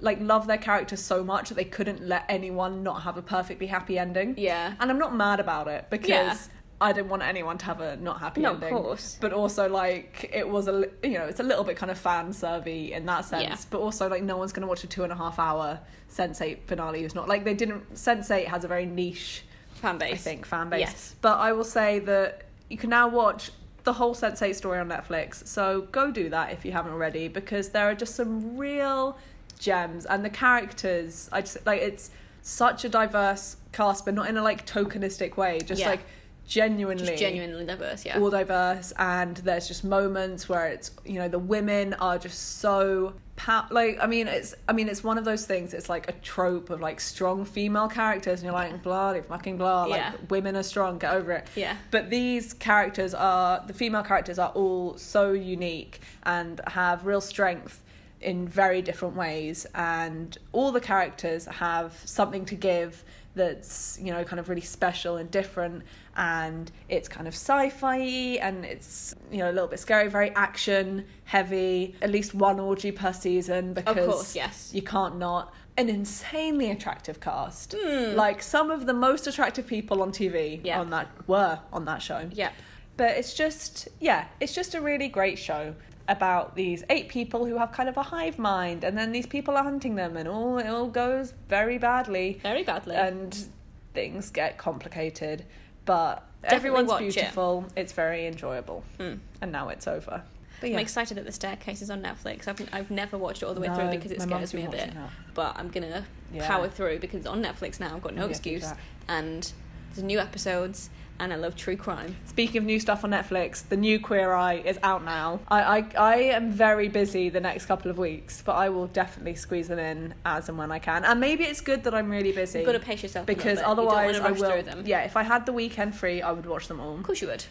like 0.00 0.18
love 0.20 0.46
their 0.46 0.58
characters 0.58 1.00
so 1.02 1.22
much 1.24 1.48
that 1.50 1.54
they 1.54 1.64
couldn't 1.64 2.02
let 2.06 2.24
anyone 2.28 2.82
not 2.82 3.02
have 3.02 3.16
a 3.16 3.22
perfectly 3.22 3.66
happy 3.66 3.98
ending. 3.98 4.34
Yeah. 4.36 4.74
And 4.80 4.90
I'm 4.90 4.98
not 4.98 5.14
mad 5.14 5.40
about 5.40 5.68
it 5.68 5.86
because 5.90 6.08
Yeah. 6.10 6.36
I 6.80 6.92
didn't 6.92 7.08
want 7.08 7.22
anyone 7.22 7.58
to 7.58 7.64
have 7.64 7.80
a 7.80 7.96
not 7.96 8.20
happy 8.20 8.40
No, 8.40 8.52
of 8.52 8.62
ending. 8.62 8.76
course. 8.82 9.18
But 9.20 9.32
also 9.32 9.68
like 9.68 10.30
it 10.32 10.48
was 10.48 10.68
a 10.68 10.84
you 11.02 11.14
know 11.18 11.24
it's 11.26 11.40
a 11.40 11.44
little 11.44 11.64
bit 11.64 11.76
kind 11.76 11.90
of 11.90 11.98
fan 11.98 12.32
servy 12.32 12.92
in 12.92 13.06
that 13.06 13.24
sense. 13.24 13.42
Yeah. 13.42 13.56
But 13.70 13.80
also 13.80 14.08
like 14.08 14.22
no 14.22 14.36
one's 14.36 14.52
gonna 14.52 14.66
watch 14.66 14.84
a 14.84 14.86
two 14.86 15.02
and 15.04 15.12
a 15.12 15.16
half 15.16 15.38
hour 15.38 15.80
Sense8 16.10 16.58
finale 16.66 17.02
who's 17.02 17.14
not 17.14 17.28
like 17.28 17.44
they 17.44 17.54
didn't 17.54 17.94
Sense8 17.94 18.46
has 18.46 18.64
a 18.64 18.68
very 18.68 18.86
niche 18.86 19.44
Fan 19.74 19.96
base. 19.98 20.12
I 20.14 20.16
think 20.16 20.44
fan 20.44 20.70
base. 20.70 20.80
Yes. 20.80 21.14
But 21.20 21.38
I 21.38 21.52
will 21.52 21.62
say 21.64 22.00
that 22.00 22.42
you 22.68 22.76
can 22.76 22.90
now 22.90 23.06
watch 23.08 23.52
the 23.84 23.92
whole 23.92 24.14
Sense8 24.14 24.54
story 24.56 24.78
on 24.78 24.88
Netflix. 24.88 25.46
So 25.46 25.82
go 25.92 26.10
do 26.10 26.28
that 26.30 26.52
if 26.52 26.64
you 26.64 26.72
haven't 26.72 26.92
already 26.92 27.28
because 27.28 27.68
there 27.70 27.88
are 27.88 27.94
just 27.94 28.14
some 28.16 28.56
real 28.56 29.16
gems 29.58 30.06
and 30.06 30.24
the 30.24 30.30
characters 30.30 31.28
I 31.32 31.40
just 31.42 31.64
like 31.66 31.80
it's 31.82 32.10
such 32.42 32.84
a 32.84 32.88
diverse 32.88 33.56
cast 33.72 34.04
but 34.04 34.14
not 34.14 34.28
in 34.28 34.36
a 34.36 34.42
like 34.42 34.66
tokenistic 34.66 35.36
way 35.36 35.58
just 35.64 35.80
Yeah. 35.80 35.90
like 35.90 36.00
genuinely 36.46 37.04
Just 37.04 37.18
genuinely 37.18 37.66
diverse, 37.66 38.06
yeah. 38.06 38.18
all 38.18 38.30
diverse 38.30 38.94
and 38.98 39.36
there's 39.38 39.68
just 39.68 39.84
moments 39.84 40.48
where 40.48 40.68
it's 40.68 40.92
you 41.04 41.18
know 41.18 41.28
the 41.28 41.38
women 41.38 41.92
are 41.94 42.16
just 42.16 42.56
so 42.60 43.12
pow- 43.36 43.66
like 43.70 43.98
i 44.00 44.06
mean 44.06 44.26
it's 44.28 44.54
i 44.66 44.72
mean 44.72 44.88
it's 44.88 45.04
one 45.04 45.18
of 45.18 45.26
those 45.26 45.44
things 45.44 45.74
it's 45.74 45.90
like 45.90 46.08
a 46.08 46.12
trope 46.22 46.70
of 46.70 46.80
like 46.80 47.00
strong 47.00 47.44
female 47.44 47.86
characters 47.86 48.40
and 48.40 48.44
you're 48.44 48.54
like 48.54 48.82
blah 48.82 49.12
they 49.12 49.20
fucking 49.20 49.58
blah 49.58 49.84
like 49.84 50.00
Yeah. 50.00 50.12
women 50.30 50.56
are 50.56 50.62
strong 50.62 50.96
get 50.98 51.12
over 51.12 51.32
it 51.32 51.46
Yeah. 51.54 51.76
but 51.90 52.08
these 52.08 52.54
characters 52.54 53.12
are 53.12 53.62
the 53.66 53.74
female 53.74 54.02
characters 54.02 54.38
are 54.38 54.50
all 54.54 54.96
so 54.96 55.32
unique 55.32 56.00
and 56.22 56.62
have 56.68 57.04
real 57.04 57.20
strength 57.20 57.82
in 58.20 58.48
very 58.48 58.82
different 58.82 59.14
ways 59.14 59.66
and 59.74 60.38
all 60.52 60.72
the 60.72 60.80
characters 60.80 61.46
have 61.46 61.92
something 62.04 62.44
to 62.44 62.54
give 62.54 63.04
that's 63.34 63.96
you 64.02 64.12
know 64.12 64.24
kind 64.24 64.40
of 64.40 64.48
really 64.48 64.60
special 64.60 65.16
and 65.16 65.30
different 65.30 65.82
and 66.16 66.72
it's 66.88 67.08
kind 67.08 67.28
of 67.28 67.34
sci-fi 67.34 67.98
and 68.40 68.64
it's 68.64 69.14
you 69.30 69.38
know 69.38 69.48
a 69.50 69.52
little 69.52 69.68
bit 69.68 69.78
scary 69.78 70.08
very 70.08 70.30
action 70.30 71.04
heavy 71.24 71.94
at 72.02 72.10
least 72.10 72.34
one 72.34 72.58
orgy 72.58 72.90
per 72.90 73.12
season 73.12 73.72
because 73.72 74.06
course, 74.14 74.34
yes. 74.34 74.70
you 74.74 74.82
can't 74.82 75.16
not 75.18 75.54
an 75.76 75.88
insanely 75.88 76.70
attractive 76.72 77.20
cast 77.20 77.74
Hmm. 77.80 78.16
like 78.16 78.42
some 78.42 78.72
of 78.72 78.86
the 78.86 78.94
most 78.94 79.28
attractive 79.28 79.66
people 79.68 80.02
on 80.02 80.10
tv 80.10 80.60
Yeah. 80.64 80.80
on 80.80 80.90
that 80.90 81.08
were 81.28 81.60
on 81.72 81.84
that 81.84 82.02
show 82.02 82.28
Yep. 82.32 82.52
but 82.96 83.10
it's 83.16 83.34
just 83.34 83.86
yeah 84.00 84.24
it's 84.40 84.54
just 84.54 84.74
a 84.74 84.80
really 84.80 85.06
great 85.08 85.38
show 85.38 85.74
about 86.08 86.56
these 86.56 86.82
eight 86.90 87.08
people 87.08 87.44
who 87.44 87.58
have 87.58 87.70
kind 87.70 87.88
of 87.88 87.96
a 87.96 88.02
hive 88.02 88.38
mind 88.38 88.82
and 88.82 88.96
then 88.96 89.12
these 89.12 89.26
people 89.26 89.56
are 89.56 89.62
hunting 89.62 89.94
them 89.94 90.16
and 90.16 90.26
all 90.26 90.58
it 90.58 90.66
all 90.66 90.88
goes 90.88 91.34
very 91.48 91.76
badly 91.78 92.40
Very 92.42 92.64
badly. 92.64 92.96
and 92.96 93.46
things 93.94 94.30
get 94.30 94.56
complicated 94.58 95.44
but 95.84 96.24
Definitely 96.42 96.56
everyone's 96.56 96.88
watch 96.88 97.02
it. 97.02 97.14
beautiful 97.14 97.66
it's 97.76 97.92
very 97.92 98.26
enjoyable 98.26 98.82
Mm. 98.98 99.18
and 99.42 99.52
now 99.52 99.68
it's 99.68 99.86
over 99.86 100.22
but 100.60 100.70
I'm 100.70 100.78
excited 100.80 101.16
that 101.18 101.24
the 101.24 101.30
staircase 101.30 101.82
is 101.82 101.88
on 101.88 102.02
Netflix. 102.02 102.48
I've 102.48 102.68
I've 102.72 102.90
never 102.90 103.16
watched 103.16 103.42
it 103.44 103.46
all 103.46 103.54
the 103.54 103.60
way 103.60 103.68
through 103.72 103.90
because 103.90 104.10
it 104.10 104.20
scares 104.20 104.52
me 104.52 104.64
a 104.64 104.68
bit. 104.68 104.90
But 105.32 105.56
I'm 105.56 105.68
gonna 105.68 106.04
Yeah. 106.32 106.48
power 106.48 106.66
through 106.68 106.98
because 106.98 107.18
it's 107.20 107.28
on 107.28 107.40
Netflix 107.40 107.78
now. 107.78 107.94
I've 107.94 108.02
got 108.02 108.16
no 108.16 108.24
Yeah, 108.24 108.30
excuse. 108.30 108.66
And 109.06 109.52
there's 109.90 110.02
new 110.02 110.18
episodes 110.18 110.90
and 111.20 111.32
I 111.32 111.36
love 111.36 111.56
true 111.56 111.76
crime. 111.76 112.16
Speaking 112.26 112.58
of 112.58 112.64
new 112.64 112.78
stuff 112.78 113.04
on 113.04 113.10
Netflix, 113.10 113.68
the 113.68 113.76
new 113.76 113.98
Queer 113.98 114.32
Eye 114.32 114.62
is 114.64 114.78
out 114.82 115.04
now. 115.04 115.40
I, 115.48 115.62
I, 115.78 115.84
I 115.96 116.16
am 116.16 116.50
very 116.50 116.88
busy 116.88 117.28
the 117.28 117.40
next 117.40 117.66
couple 117.66 117.90
of 117.90 117.98
weeks, 117.98 118.42
but 118.42 118.52
I 118.52 118.68
will 118.68 118.86
definitely 118.86 119.34
squeeze 119.34 119.68
them 119.68 119.78
in 119.78 120.14
as 120.24 120.48
and 120.48 120.56
when 120.56 120.70
I 120.70 120.78
can. 120.78 121.04
And 121.04 121.18
maybe 121.20 121.44
it's 121.44 121.60
good 121.60 121.84
that 121.84 121.94
I'm 121.94 122.10
really 122.10 122.32
busy. 122.32 122.60
You've 122.60 122.66
got 122.66 122.72
to 122.72 122.80
pace 122.80 123.02
yourself 123.02 123.26
because. 123.26 123.58
Otherwise 123.58 124.20
I 124.20 124.30
will. 124.30 124.62
Yeah, 124.84 125.02
if 125.02 125.16
I 125.16 125.22
had 125.22 125.46
the 125.46 125.52
weekend 125.52 125.94
free, 125.94 126.22
I 126.22 126.32
would 126.32 126.46
watch 126.46 126.68
them 126.68 126.80
all. 126.80 126.96
Of 126.96 127.02
course 127.02 127.20
you 127.20 127.28
would. 127.28 127.44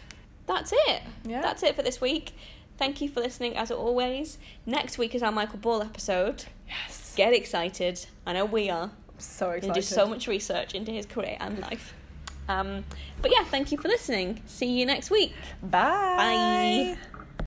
That's 0.46 0.72
it. 0.72 1.02
Yeah. 1.24 1.42
That's 1.42 1.62
it 1.62 1.76
for 1.76 1.82
this 1.82 2.00
week. 2.00 2.32
Thank 2.78 3.00
you 3.00 3.08
for 3.08 3.20
listening 3.20 3.56
as 3.56 3.70
always. 3.70 4.38
Next 4.64 4.98
week 4.98 5.14
is 5.14 5.22
our 5.22 5.32
Michael 5.32 5.58
Ball 5.58 5.82
episode. 5.82 6.44
Yes. 6.66 7.14
Get 7.16 7.34
excited. 7.34 8.06
I 8.24 8.32
know 8.32 8.44
we 8.44 8.70
are. 8.70 8.90
So 9.18 9.50
and 9.50 9.56
excited. 9.58 9.74
do 9.74 9.82
so 9.82 10.06
much 10.06 10.26
research 10.28 10.74
into 10.74 10.92
his 10.92 11.04
career 11.04 11.36
and 11.40 11.58
life. 11.58 11.92
Um, 12.48 12.84
but 13.22 13.30
yeah, 13.30 13.44
thank 13.44 13.70
you 13.72 13.78
for 13.78 13.88
listening. 13.88 14.42
See 14.46 14.78
you 14.78 14.86
next 14.86 15.10
week. 15.10 15.34
Bye. 15.62 16.96
Bye. 16.96 17.17